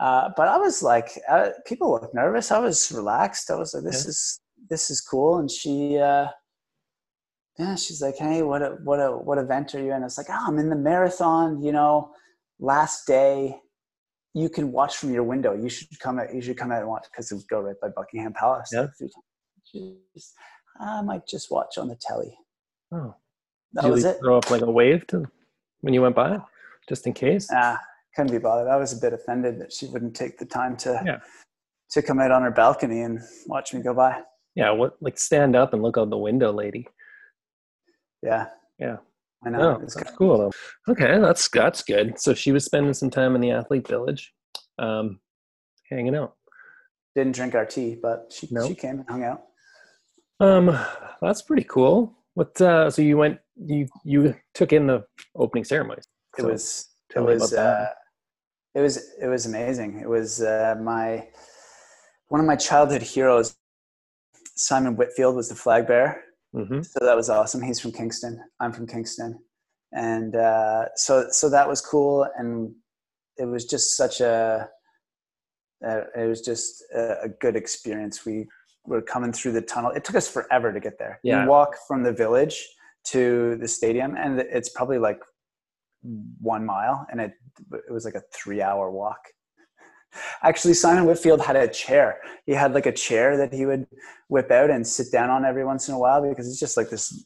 [0.00, 2.50] Uh, but I was like, uh, people look nervous.
[2.50, 3.50] I was relaxed.
[3.50, 4.10] I was like, this Yeah.
[4.10, 5.38] is this is cool.
[5.38, 6.28] And she, uh,
[7.58, 10.02] yeah, she's like, hey, what a, what a, what event are you in?
[10.02, 11.62] It's like, oh, I'm in the marathon.
[11.62, 12.12] You know,
[12.62, 13.58] last day.
[14.34, 15.52] You can watch from your window.
[15.54, 16.34] You should come out.
[16.34, 18.70] You should come out and watch because it would go right by Buckingham Palace.
[18.72, 18.86] Yeah.
[19.64, 20.32] She's,
[20.80, 22.34] I might just watch on the telly.
[22.94, 23.14] Oh,
[23.74, 24.18] That did was it.
[24.20, 25.24] throw up like a wave to
[25.82, 26.38] when you went by,
[26.88, 27.46] just in case?
[27.52, 27.78] Ah,
[28.16, 28.68] couldn't be bothered.
[28.68, 31.18] I was a bit offended that she wouldn't take the time to Yeah.
[31.90, 34.22] to come out on her balcony and watch me go by.
[34.54, 36.86] Yeah, what like stand up and look out the window, lady.
[38.22, 38.46] Yeah.
[38.78, 38.96] Yeah.
[39.44, 39.58] I know.
[39.58, 40.52] No, It's that's cool though.
[40.92, 42.18] Okay, that's that's good.
[42.20, 44.32] So she was spending some time in the athlete village,
[44.78, 45.20] um,
[45.90, 46.34] hanging out.
[47.16, 48.66] Didn't drink our tea, but she No.
[48.66, 49.42] she came and hung out.
[50.40, 50.76] Um,
[51.20, 52.16] that's pretty cool.
[52.34, 52.58] What?
[52.60, 55.04] Uh, so you went, you you took in the
[55.36, 56.04] opening ceremonies.
[56.38, 57.80] It So was it was about that.
[57.82, 57.88] uh,
[58.76, 59.98] it was it was amazing.
[60.00, 61.28] It was uh, my
[62.28, 63.56] one of my childhood heroes.
[64.56, 66.20] Simon Whitfield was the flag bearer.
[66.52, 67.62] Hmm so that was awesome.
[67.62, 68.40] He's from Kingston.
[68.60, 69.38] I'm from Kingston,
[69.92, 72.26] and uh, so so that was cool.
[72.36, 72.74] And
[73.38, 74.68] it was just such a
[75.86, 78.24] uh, it was just a, a good experience.
[78.24, 78.46] We
[78.84, 79.90] were coming through the tunnel.
[79.90, 81.20] It took us forever to get there.
[81.22, 81.42] Yeah.
[81.42, 82.68] You walk from the village
[83.04, 85.20] to the stadium, and it's probably like
[86.40, 87.32] one mile, and it
[87.72, 89.20] it was like a three hour walk.
[90.42, 92.20] Actually, Simon Whitfield had a chair.
[92.46, 93.86] He had like a chair that he would
[94.28, 96.90] whip out and sit down on every once in a while because it's just like
[96.90, 97.24] this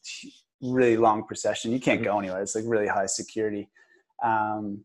[0.60, 1.72] really long procession.
[1.72, 2.42] You can't go anywhere.
[2.42, 3.68] It's like really high security.
[4.24, 4.84] Um,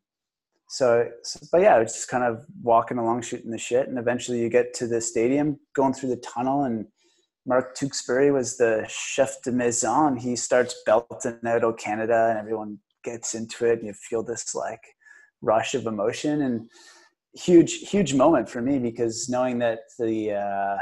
[0.68, 4.40] so, so, but yeah, it's just kind of walking along, shooting the shit, and eventually
[4.40, 6.86] you get to the stadium, going through the tunnel, and
[7.46, 10.16] Mark Tewksbury was the chef de mission.
[10.16, 14.56] He starts belting out "O Canada," and everyone gets into it, and you feel this
[14.56, 14.82] like
[15.42, 16.70] rush of emotion and
[17.34, 20.78] huge, huge moment for me because knowing that the uh,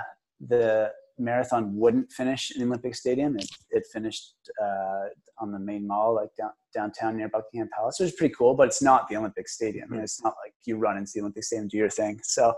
[0.48, 4.34] the marathon wouldn't finish in the Olympic Stadium, it, it finished
[4.64, 5.08] uh,
[5.40, 8.00] on the main mall, like down, downtown near Buckingham Palace.
[8.00, 9.90] It was pretty cool, but it's not the Olympic Stadium.
[9.90, 10.02] Mhm.
[10.02, 12.20] It's not like you run into the Olympic Stadium, do your thing.
[12.24, 12.54] So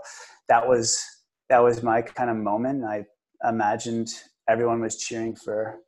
[0.48, 1.02] that was
[1.48, 2.84] that was my kind of moment.
[2.84, 3.04] I
[3.48, 4.08] imagined
[4.48, 5.78] everyone was cheering for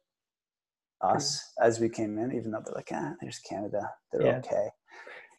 [1.00, 4.38] us as we came in, even though they're like, ah, there's Canada, they're Yeah.
[4.38, 4.64] okay.
[4.64, 4.70] you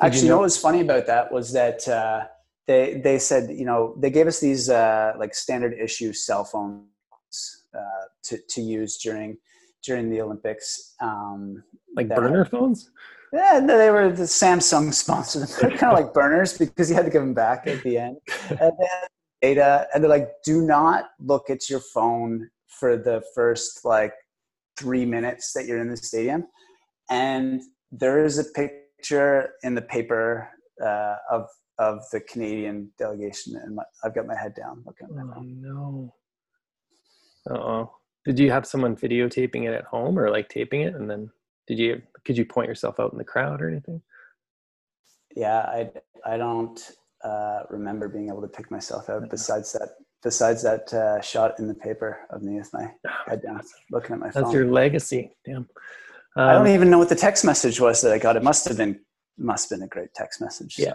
[0.02, 2.26] Actually, you know know- what was funny about that was that uh,
[2.68, 6.86] they they said, you know, they gave us these uh, like standard issue cell phones
[7.76, 9.38] uh, to to use during
[9.84, 10.96] during the Olympics.
[11.00, 11.64] Um,
[11.96, 12.92] Like burner phones.
[13.34, 15.50] Yeah, they were the Samsung sponsored them.
[15.62, 18.18] They're kind of like burners because you had to give them back at the end.
[18.50, 18.72] And
[19.42, 24.14] data, and they're like, do not look at your phone for the first like
[24.78, 26.48] three minutes that you're in the stadium.
[27.10, 27.62] And
[27.92, 30.50] there is a picture in the paper
[30.84, 31.48] uh, of
[31.80, 35.34] of the Canadian delegation, and my, I've got my head down looking at my Oh
[35.36, 35.62] phone.
[35.62, 36.14] no.
[37.50, 37.96] Uh oh.
[38.26, 41.30] Did you have someone videotaping it at home or like taping it, and then
[41.68, 44.02] did you could you point yourself out in the crowd or anything?
[45.36, 45.92] Yeah, I
[46.26, 46.80] I don't
[47.24, 49.30] uh, remember being able to pick myself out.
[49.30, 49.90] Besides that,
[50.24, 52.90] besides that uh, shot in the paper of me with my
[53.28, 53.62] head down,
[53.92, 54.44] looking at my That's phone.
[54.46, 55.36] That's your legacy.
[55.46, 55.68] Damn.
[56.38, 58.36] I don't Um, even know what the text message was that I got.
[58.38, 59.00] It must have been
[59.38, 60.76] must have been a great text message.
[60.76, 60.94] so.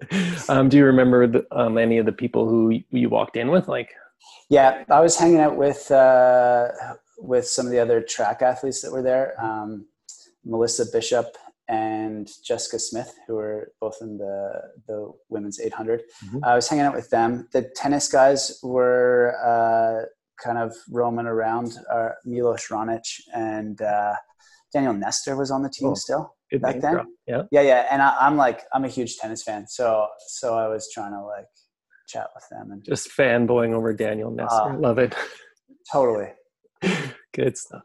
[0.48, 3.68] Um, do you remember the, um, any of the people who you walked in with?
[3.68, 3.90] Like,
[4.48, 6.68] Yeah, I was hanging out with uh,
[7.18, 9.86] with some of the other track athletes that were there, um,
[10.44, 11.26] Melissa Bishop
[11.68, 16.02] and Jessica Smith, who were both in the the women's 800.
[16.26, 16.40] Mhm.
[16.44, 17.48] I was hanging out with them.
[17.52, 20.06] The tennis guys were uh,
[20.42, 21.76] kind of roaming around.
[21.92, 24.14] Uh, Milos Raonic and uh,
[24.72, 25.94] Daniel Nestor was on the team Oh.
[25.94, 26.35] still.
[26.50, 27.00] Good Back then?
[27.26, 27.42] Yeah.
[27.50, 30.90] Yeah, yeah, and I, I'm like I'm a huge tennis fan, so so I was
[30.92, 31.46] trying to like
[32.08, 34.54] chat with them and Just fanboying over Daniel Nestor.
[34.54, 34.76] Ah.
[34.78, 35.14] Love it.
[35.92, 36.28] totally.
[37.34, 37.82] good stuff.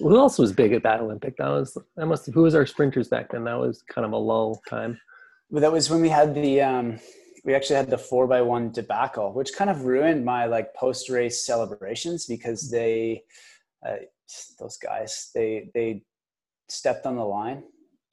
[0.00, 1.36] Who else was big at that Olympic?
[1.36, 2.26] That was that must.
[2.26, 3.44] Who was our sprinters back then?
[3.44, 4.98] That was kind of a lull time.
[5.50, 6.98] But that was when we had the um,
[7.44, 11.10] we actually had the four by one debacle, which kind of ruined my like post
[11.10, 13.22] race celebrations because they
[13.86, 13.96] uh,
[14.58, 16.02] those guys they they
[16.68, 17.62] stepped on the line.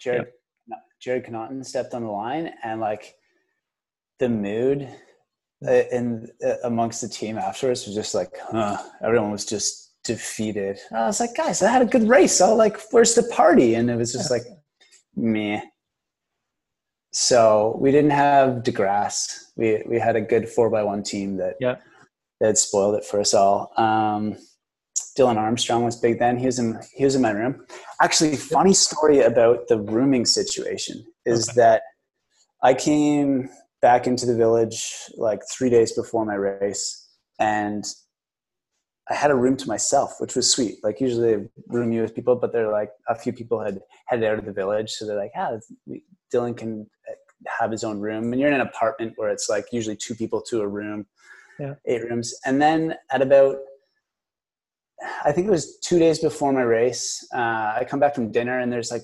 [0.02, 0.28] Jared
[1.02, 3.16] Jared Connaughton stepped on the line, and like
[4.20, 4.88] the mood
[5.68, 8.78] uh, in uh, amongst the team afterwards was just like, huh.
[9.04, 10.80] Everyone was just defeated.
[10.89, 12.41] And I was like, guys, I had a good race.
[12.41, 13.76] I was like, where's the party?
[13.76, 14.43] And it was just like,
[15.16, 15.62] meh.
[17.14, 19.52] So we didn't have DeGrasse.
[19.56, 21.76] We we had a good four by one team that Yeah.
[22.39, 23.72] that spoiled it for us all.
[23.78, 24.38] Um,
[25.18, 26.38] Dylan Armstrong was big then.
[26.38, 27.66] He was in he was in my room.
[28.01, 31.55] Actually, funny story about the rooming situation is Okay.
[31.62, 31.82] that
[32.64, 33.49] I came
[33.82, 37.09] back into the village like three days before my race,
[37.39, 37.84] and
[39.09, 40.76] I had a room to myself, which was sweet.
[40.84, 44.26] Like usually they room you with people, but they're like a few people had headed
[44.26, 47.14] out of the village, so they're like, "Ah, we- Dylan can uh,
[47.59, 50.41] have his own room." And you're in an apartment where it's like usually two people
[50.43, 51.07] to a room,
[51.59, 51.76] Yeah.
[51.86, 52.34] eight rooms.
[52.45, 53.57] And then at about,
[55.24, 58.60] I think it was two days before my race, uh, I come back from dinner
[58.60, 59.04] and there's like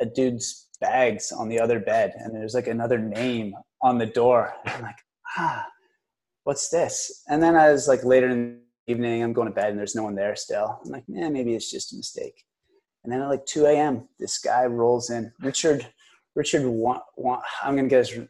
[0.00, 4.52] a dude's bags on the other bed, and there's like another name on the door.
[4.66, 4.98] I'm like,
[5.38, 5.66] ah,
[6.44, 7.22] what's this?
[7.28, 9.94] And then I was like later in the evening, I'm going to bed and there's
[9.94, 10.80] no one there still.
[10.84, 12.44] I'm like, yeah, maybe it's just a mistake.
[13.04, 15.32] And then at like 2 a.m., this guy rolls in.
[15.40, 15.86] Richard,
[16.34, 18.20] Richard, Wa- Wa- I'm going to get his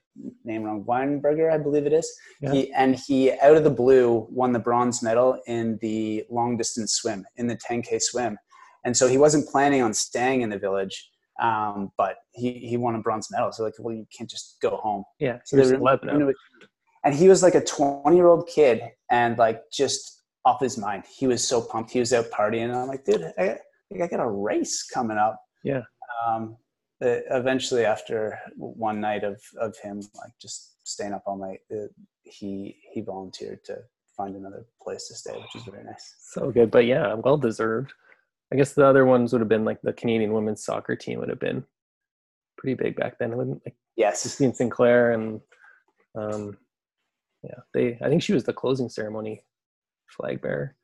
[0.44, 0.84] name wrong.
[0.84, 2.10] Weinberger, I believe it is.
[2.40, 2.52] Yeah.
[2.52, 6.94] He, and he, out of the blue, won the bronze medal in the long distance
[6.94, 8.36] swim, in the 10K swim.
[8.84, 12.96] And so he wasn't planning on staying in the village, um, but he, he won
[12.96, 13.52] a bronze medal.
[13.52, 15.04] So like, well, you can't just go home.
[15.20, 15.78] Yeah, So they were-
[17.04, 21.04] and he was like a 20 year old kid and like just off his mind.
[21.16, 21.90] He was so pumped.
[21.92, 22.64] He was out partying.
[22.64, 23.58] And I'm like, dude, I,
[24.00, 25.40] I got a race coming up.
[25.64, 25.82] Yeah.
[26.26, 26.56] Um,
[27.02, 31.86] uh, eventually, after one night of, of him like just staying up all night, uh,
[32.22, 33.78] he he volunteered to
[34.16, 36.14] find another place to stay, which is very nice.
[36.32, 37.92] So good, but yeah, well deserved.
[38.52, 41.30] I guess the other ones would have been like the Canadian women's soccer team would
[41.30, 41.64] have been
[42.58, 43.32] pretty big back then.
[43.32, 44.22] It wouldn't like Yes.
[44.22, 45.40] Christine Sinclair and
[46.14, 46.56] um,
[47.42, 47.98] yeah, they.
[48.02, 49.42] I think she was the closing ceremony
[50.08, 50.76] flag bearer.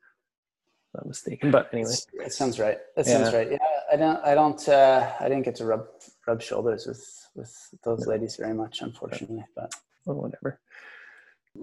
[0.95, 2.79] Not mistaken, but anyway, That sounds right.
[2.95, 3.13] That Yeah.
[3.23, 3.51] sounds right.
[3.51, 3.57] Yeah,
[3.91, 4.19] I don't.
[4.25, 4.67] I don't.
[4.67, 5.85] Uh, I didn't get to rub
[6.27, 7.03] rub shoulders with
[7.35, 9.45] with those ladies very much, unfortunately.
[9.55, 9.71] But
[10.05, 10.59] well, whatever.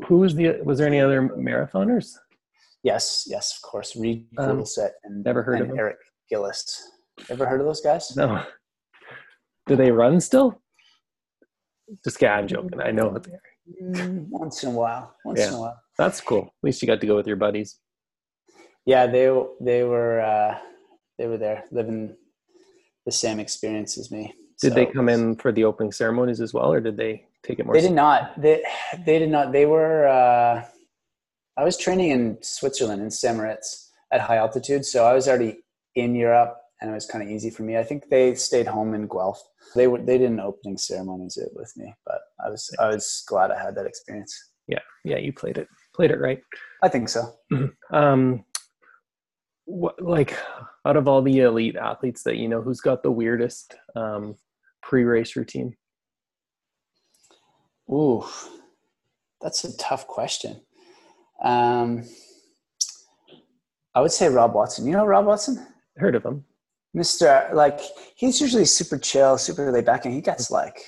[0.07, 0.61] Who was the?
[0.63, 2.17] Was there any other marathoners?
[2.85, 3.97] Yes, yes, of course.
[3.97, 5.79] Reid Um, Coolsaet and never heard and of.
[5.79, 5.99] Eric
[6.31, 6.89] Gillis.
[7.29, 8.15] Ever heard of those guys?
[8.17, 8.45] No.
[9.67, 10.63] Do they run still?
[12.05, 12.33] Just kidding.
[12.35, 12.81] I'm joking.
[12.81, 13.43] I know what they are.
[13.83, 15.17] Mm, Once in a while.
[15.25, 15.81] Once in a while.
[15.99, 16.43] That's cool.
[16.45, 17.81] At least you got to go with your buddies.
[18.87, 19.29] Yeah, they
[19.61, 20.59] they were uh,
[21.19, 22.17] they were there living
[23.05, 24.33] the same experience as me.
[24.61, 27.67] Did they come in for the opening ceremonies as well, or did they take it
[27.67, 27.75] more?
[27.75, 28.41] They did not.
[28.41, 28.63] They
[29.05, 29.53] they did not.
[29.53, 30.07] They were.
[30.09, 30.65] Uh,
[31.59, 33.37] I was training in Switzerland in St.
[33.37, 35.59] Moritz at high altitude, so I was already
[35.95, 37.77] in Europe, and it was kind of easy for me.
[37.77, 39.43] I think they stayed home in Guelph.
[39.75, 43.51] They were they didn't opening ceremonies it with me, but I was I was glad
[43.51, 44.33] I had that experience.
[44.69, 46.41] Yeah, yeah, you played it, played it right.
[46.83, 47.35] I think so.
[47.93, 48.45] Um,
[49.67, 50.37] what like
[50.85, 54.37] out of all the elite athletes that you know, who's got the weirdest um,
[54.83, 55.77] pre-race routine?
[57.91, 58.25] Ooh,
[59.41, 60.61] that's a tough question.
[61.45, 62.05] Um,
[63.95, 64.87] I would say Rob Watson.
[64.87, 65.67] You know Rob Watson?
[65.97, 66.45] Heard of him
[66.97, 67.53] Mr.
[67.53, 67.81] Like
[68.15, 70.81] he's usually super chill, super laid back, and he gets like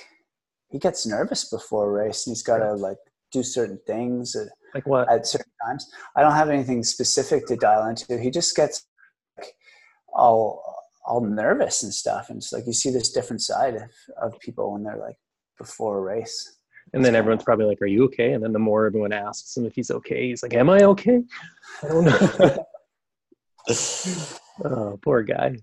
[0.69, 2.97] he gets nervous before a race, and he's got to like
[3.31, 4.35] do certain things
[4.73, 5.11] Like what?
[5.11, 5.89] at certain times.
[6.15, 8.17] I don't have anything specific to dial into.
[8.19, 8.85] He just gets
[9.37, 9.53] like
[10.13, 10.63] all
[11.05, 13.89] all nervous and stuff, and it's like you see this different side of,
[14.21, 15.15] of people when they're like
[15.57, 16.57] before a race.
[16.93, 19.65] And then everyone's probably like, "Are you okay?" And then the more everyone asks him
[19.65, 21.21] if he's okay, he's like, "Am I okay?"
[21.83, 22.65] I don't know.
[24.65, 25.55] oh, poor guy.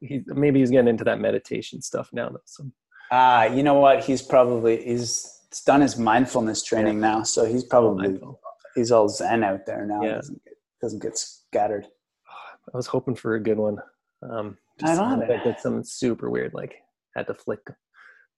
[0.00, 2.28] He maybe he's getting into that meditation stuff now.
[2.30, 2.64] Though, so
[3.10, 4.02] Ah, you know what?
[4.04, 8.40] He's probably he's done his mindfulness training now, so he's probably mindful.
[8.74, 10.02] he's all zen out there now.
[10.02, 10.14] Yeah.
[10.16, 11.86] Doesn't get, doesn't get scattered.
[12.74, 13.78] I was hoping for a good one.
[14.22, 16.76] Um, I don't something have did something super weird, like
[17.14, 17.60] had to flick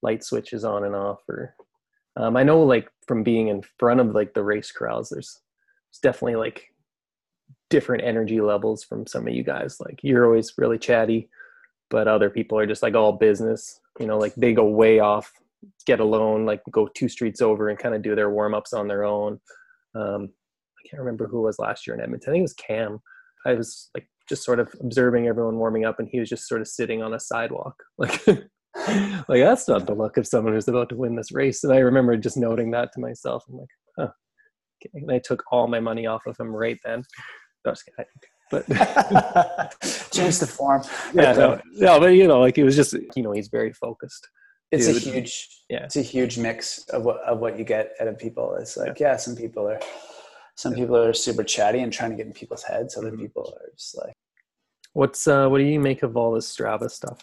[0.03, 1.21] light switches on and off.
[1.29, 1.55] Or
[2.17, 5.41] um, I know, like from being in front of like the race crowds, there's,
[5.91, 6.73] there's definitely like
[7.71, 9.81] different energy levels from some of you guys.
[9.81, 11.29] Like you're always really chatty,
[11.89, 13.81] but other people are just like all business.
[13.99, 15.33] You know, like they go way off,
[15.87, 18.89] get alone, like go two streets over and kind of do their warm ups on
[18.89, 19.41] their own.
[19.95, 22.31] Um, I can't remember who it was last year in Edmonton.
[22.31, 23.01] I think it was Cam.
[23.45, 26.61] I was like just sort of observing everyone warming up, and he was just sort
[26.61, 30.89] of sitting on a sidewalk, like, like that's not the look of someone who's about
[30.91, 31.65] to win this race.
[31.65, 33.45] And I remember just noting that to myself.
[33.49, 34.09] I'm like, huh.
[34.85, 35.03] Okay.
[35.03, 37.03] And I took all my money off of him right then.
[37.65, 37.75] No.
[38.51, 38.67] But
[40.13, 40.83] Change the form.
[41.15, 44.29] yeah, no, no, but you know, like it was just, you know, he's very focused.
[44.73, 45.85] It's a huge, Yeah.
[45.85, 48.55] it's a huge mix of what of what you get out of people.
[48.57, 49.81] It's like, yeah, some people are,
[50.57, 52.97] some people are super chatty and trying to get in people's heads.
[52.97, 53.19] Other Mhm.
[53.21, 54.13] people are just like,
[54.93, 57.21] What's uh, what do you make of all this Strava stuff?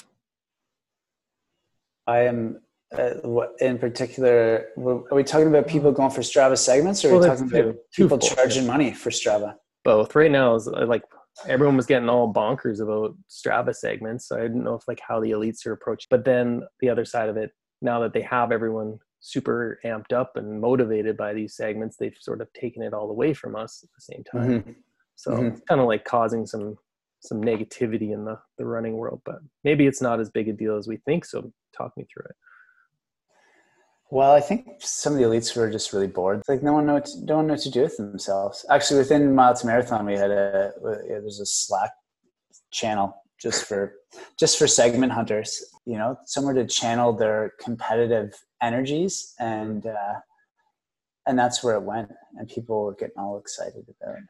[2.07, 2.61] I am.
[2.95, 4.67] Uh, what in particular?
[4.77, 7.75] Are we talking about people going for Strava segments, or are Well, we talking about
[7.91, 9.55] people twofold, charging money for Strava?
[9.83, 10.15] both.
[10.15, 11.03] Right now is uh, like
[11.47, 14.27] everyone was getting all bonkers about Strava segments.
[14.27, 16.07] So I didn't know if like how the elites are approaching.
[16.09, 20.35] But then the other side of it, now that they have everyone super amped up
[20.35, 23.89] and motivated by these segments, they've sort of taken it all away from us at
[23.95, 24.63] the same time.
[24.63, 24.75] Mhm.
[25.15, 25.51] So Mhm.
[25.53, 26.77] it's kind of like causing some
[27.21, 29.21] some negativity in the the running world.
[29.23, 31.23] But maybe it's not as big a deal as we think.
[31.23, 32.35] So talk me through it.
[34.13, 36.43] Well, I think some of the elites were just really bored.
[36.47, 38.63] Like no one know what to, no one know what to do with themselves.
[38.69, 40.71] Actually, within Mile to Marathon, we had a
[41.09, 41.89] yeah, there's a Slack
[42.69, 43.95] channel just for
[44.39, 45.63] just for segment hunters.
[45.87, 50.19] You know, somewhere to channel their competitive energies, and uh,
[51.25, 52.11] and that's where it went.
[52.37, 54.23] And people were getting all excited about it.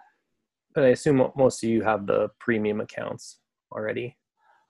[0.73, 4.15] But I assume most of you have the premium accounts already.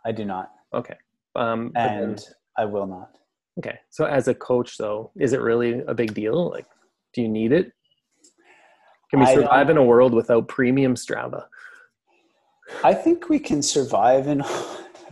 [0.03, 0.97] I do not, Okay.
[1.35, 3.19] Um, but then- and I will not.
[3.59, 3.79] Okay.
[3.89, 6.49] So as a coach, though, is it really a big deal?
[6.49, 6.65] Like,
[7.13, 7.71] do you need it?
[9.09, 11.45] Can we um, survive in a world without premium Strava?
[12.83, 14.41] I think we can survive in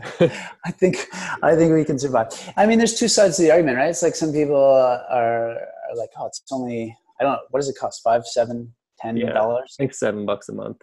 [0.65, 1.07] I think
[1.43, 2.27] I think we can survive.
[2.57, 3.89] I mean, there's two sides to the argument, right?
[3.89, 5.57] It's like some people are, are
[5.95, 8.01] like, oh, it's only I don't know what does it cost?
[8.03, 9.33] Five, seven, ten Yeah.
[9.33, 9.75] dollars?
[9.79, 10.77] I think seven bucks a month.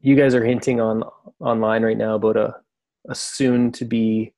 [0.00, 1.02] You guys are hinting on
[1.40, 2.54] online right now about a
[3.08, 4.32] a soon to be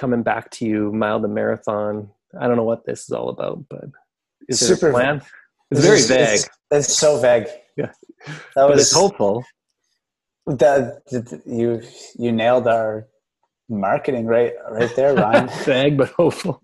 [0.00, 2.08] coming back to you mile to marathon.
[2.40, 3.84] I don't know what this is all about, but
[4.48, 5.22] is there Super a plan?
[5.70, 6.48] It's very vague, It's,
[6.88, 7.46] it's so vague.
[7.76, 7.92] Yeah.
[8.26, 9.44] that but was it's hopeful.
[10.46, 11.82] that, that you
[12.18, 13.06] you nailed our
[13.68, 15.48] marketing right right there, Ryan.
[15.64, 16.62] vague but hopeful.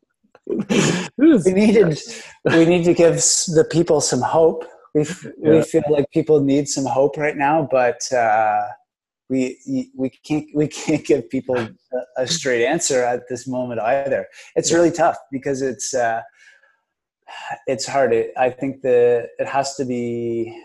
[1.18, 1.99] We needed
[2.45, 3.16] we need to give
[3.59, 4.61] the people some hope
[4.95, 8.62] we, f- we feel like people need some hope right now but uh,
[9.29, 11.68] we we can't we can't give people a,
[12.16, 14.27] a straight answer at this moment either.
[14.55, 16.22] It's really tough because it's uh,
[17.66, 18.12] it's hard.
[18.12, 20.57] It, i think the it has to be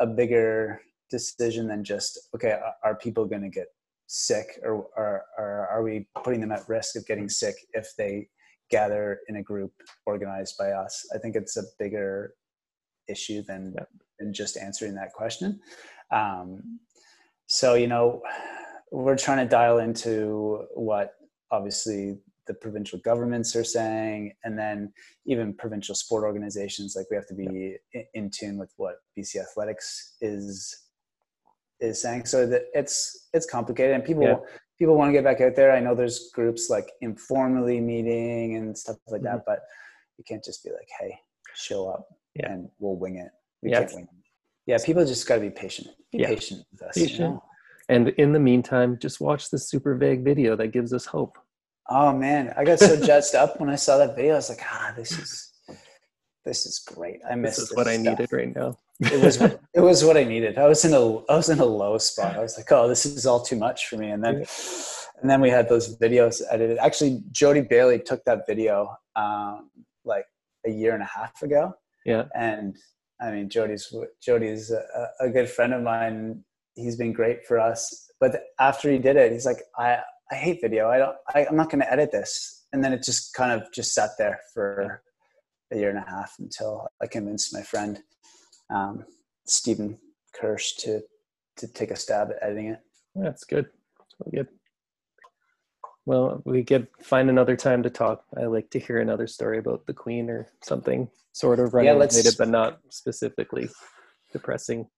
[0.00, 0.80] a bigger
[1.10, 3.66] decision than just okay are, are people going to get
[4.06, 8.28] sick or, or, or are we putting them at risk of getting sick if they
[8.68, 9.72] gather in a group
[10.04, 11.06] organized by us?
[11.14, 12.34] I think it's a bigger
[13.08, 13.74] issue than
[14.18, 15.60] than just answering that question.
[16.12, 16.80] Um,
[17.50, 18.22] so you know
[18.92, 21.14] we're trying to dial into what
[21.50, 24.92] obviously the provincial governments are saying and then
[25.26, 29.36] even provincial sport organizations like we have to be in, in tune with what bc
[29.36, 30.84] athletics is
[31.80, 34.36] is saying so that it's it's complicated and people Yeah.
[34.78, 38.76] people want to get back out there i know there's groups like informally meeting and
[38.78, 39.36] stuff like Mm-hmm.
[39.38, 39.60] that but
[40.18, 41.12] you can't just be like hey
[41.54, 42.52] show up Yeah.
[42.52, 43.30] and we'll wing it
[43.62, 44.19] we Yeah, can't wing it
[44.70, 46.28] yeah people just got to be patient be Yeah.
[46.34, 47.20] patient with us you Patient.
[47.34, 47.42] know?
[47.94, 51.34] And in the meantime, just watch this super vague video that gives us hope.
[51.98, 54.34] Oh man, I got so jazzed up when I saw that video.
[54.34, 55.30] I was like, ah, this is
[56.44, 57.18] this is great.
[57.28, 58.70] I This missed is what I needed right now.
[59.00, 59.36] It was
[59.78, 60.56] it was what I needed.
[60.56, 61.02] I was in a
[61.32, 62.36] I was in a low spot.
[62.36, 64.10] I was like, oh, this is all too much for me.
[64.14, 64.36] And then
[65.20, 66.78] and then we had those videos edited.
[66.78, 68.74] Actually, Jody Bailey took that video
[69.16, 69.68] um,
[70.04, 70.26] like
[70.64, 71.74] a year and a half ago.
[72.06, 72.24] Yeah.
[72.36, 72.76] And
[73.20, 76.44] I mean, Jody's Jody's a, a good friend of mine.
[76.74, 78.10] He's been great for us.
[78.20, 79.98] But after he did it, he's like, I
[80.30, 80.88] I hate video.
[80.88, 81.16] I don't.
[81.34, 82.66] I, I'm not going to edit this.
[82.72, 85.02] And then it just kind of just sat there for
[85.72, 88.00] a year and a half until I convinced my friend
[88.72, 89.04] um,
[89.46, 89.98] Stephen
[90.34, 91.00] Kirsch to
[91.56, 92.80] to take a stab at editing it.
[93.14, 93.66] That's good.
[93.98, 94.59] That's really good.
[96.06, 98.24] Well, we could find another time to talk.
[98.36, 102.16] I like to hear another story about the Queen or something sort of running let's-
[102.16, 103.68] related, but not specifically
[104.32, 104.88] depressing.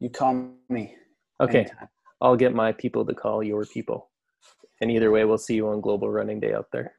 [0.00, 0.96] You call me.
[1.40, 1.88] Okay, anytime.
[2.20, 4.10] I'll get my people to call your people.
[4.80, 6.94] And either way, we'll see you on Global Running Day out there.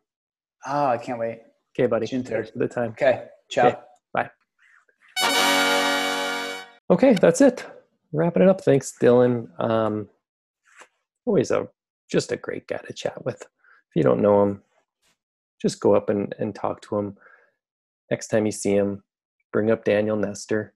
[0.66, 1.41] Oh, I can't wait.
[1.74, 2.07] Okay, buddy.
[2.07, 2.30] June 3rd.
[2.30, 2.91] Thanks for the time.
[2.91, 3.28] Okay.
[3.49, 3.68] Ciao.
[3.68, 3.80] Okay.
[6.91, 7.66] Okay, that's it.
[8.12, 8.62] Wrapping it up.
[8.62, 9.47] Thanks, Dylan.
[9.60, 10.10] Um,
[11.26, 11.68] always a
[12.10, 13.41] just a great guy to chat with.
[13.41, 14.64] If you don't know him,
[15.62, 17.18] just go up and, and talk to him.
[18.10, 19.03] Next time you see him,
[19.51, 20.74] bring up Daniel Nestor.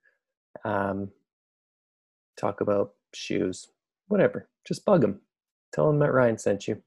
[0.64, 1.12] Um,
[2.38, 3.68] talk about shoes,
[4.08, 4.50] whatever.
[4.68, 5.22] Just bug him.
[5.74, 6.82] Tell him that Ryan sent you.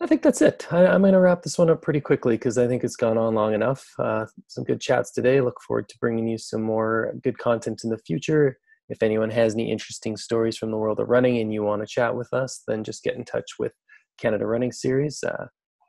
[0.00, 0.66] I think that's it.
[0.70, 3.16] I, I'm going to wrap this one up pretty quickly because I think it's gone
[3.16, 3.88] on long enough.
[3.98, 5.40] Uh, some good chats today.
[5.40, 8.58] Look forward to bringing you some more good content in the future.
[8.88, 11.86] If anyone has any interesting stories from the world of running and you want to
[11.86, 13.72] chat with us, then just get in touch with
[14.18, 15.22] Canada Running Series.
[15.24, 15.46] Uh,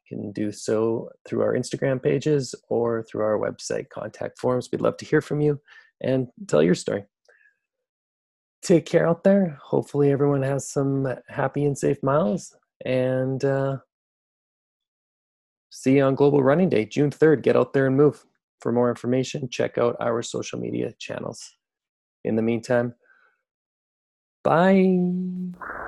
[0.10, 4.70] you can do so through our Instagram pages or through our website contact forms.
[4.72, 5.60] We'd love to hear from you
[6.02, 7.06] and tell your story.
[8.62, 9.60] Take care out there.
[9.62, 12.56] Hopefully, everyone has some happy and safe miles.
[12.86, 13.78] And uh,
[15.70, 17.44] see you on Global Running Day, June 3rd.
[17.44, 18.26] Get out there and move.
[18.60, 21.57] For more information, check out our social media channels.
[22.24, 22.96] In the meantime,
[24.44, 25.87] bye.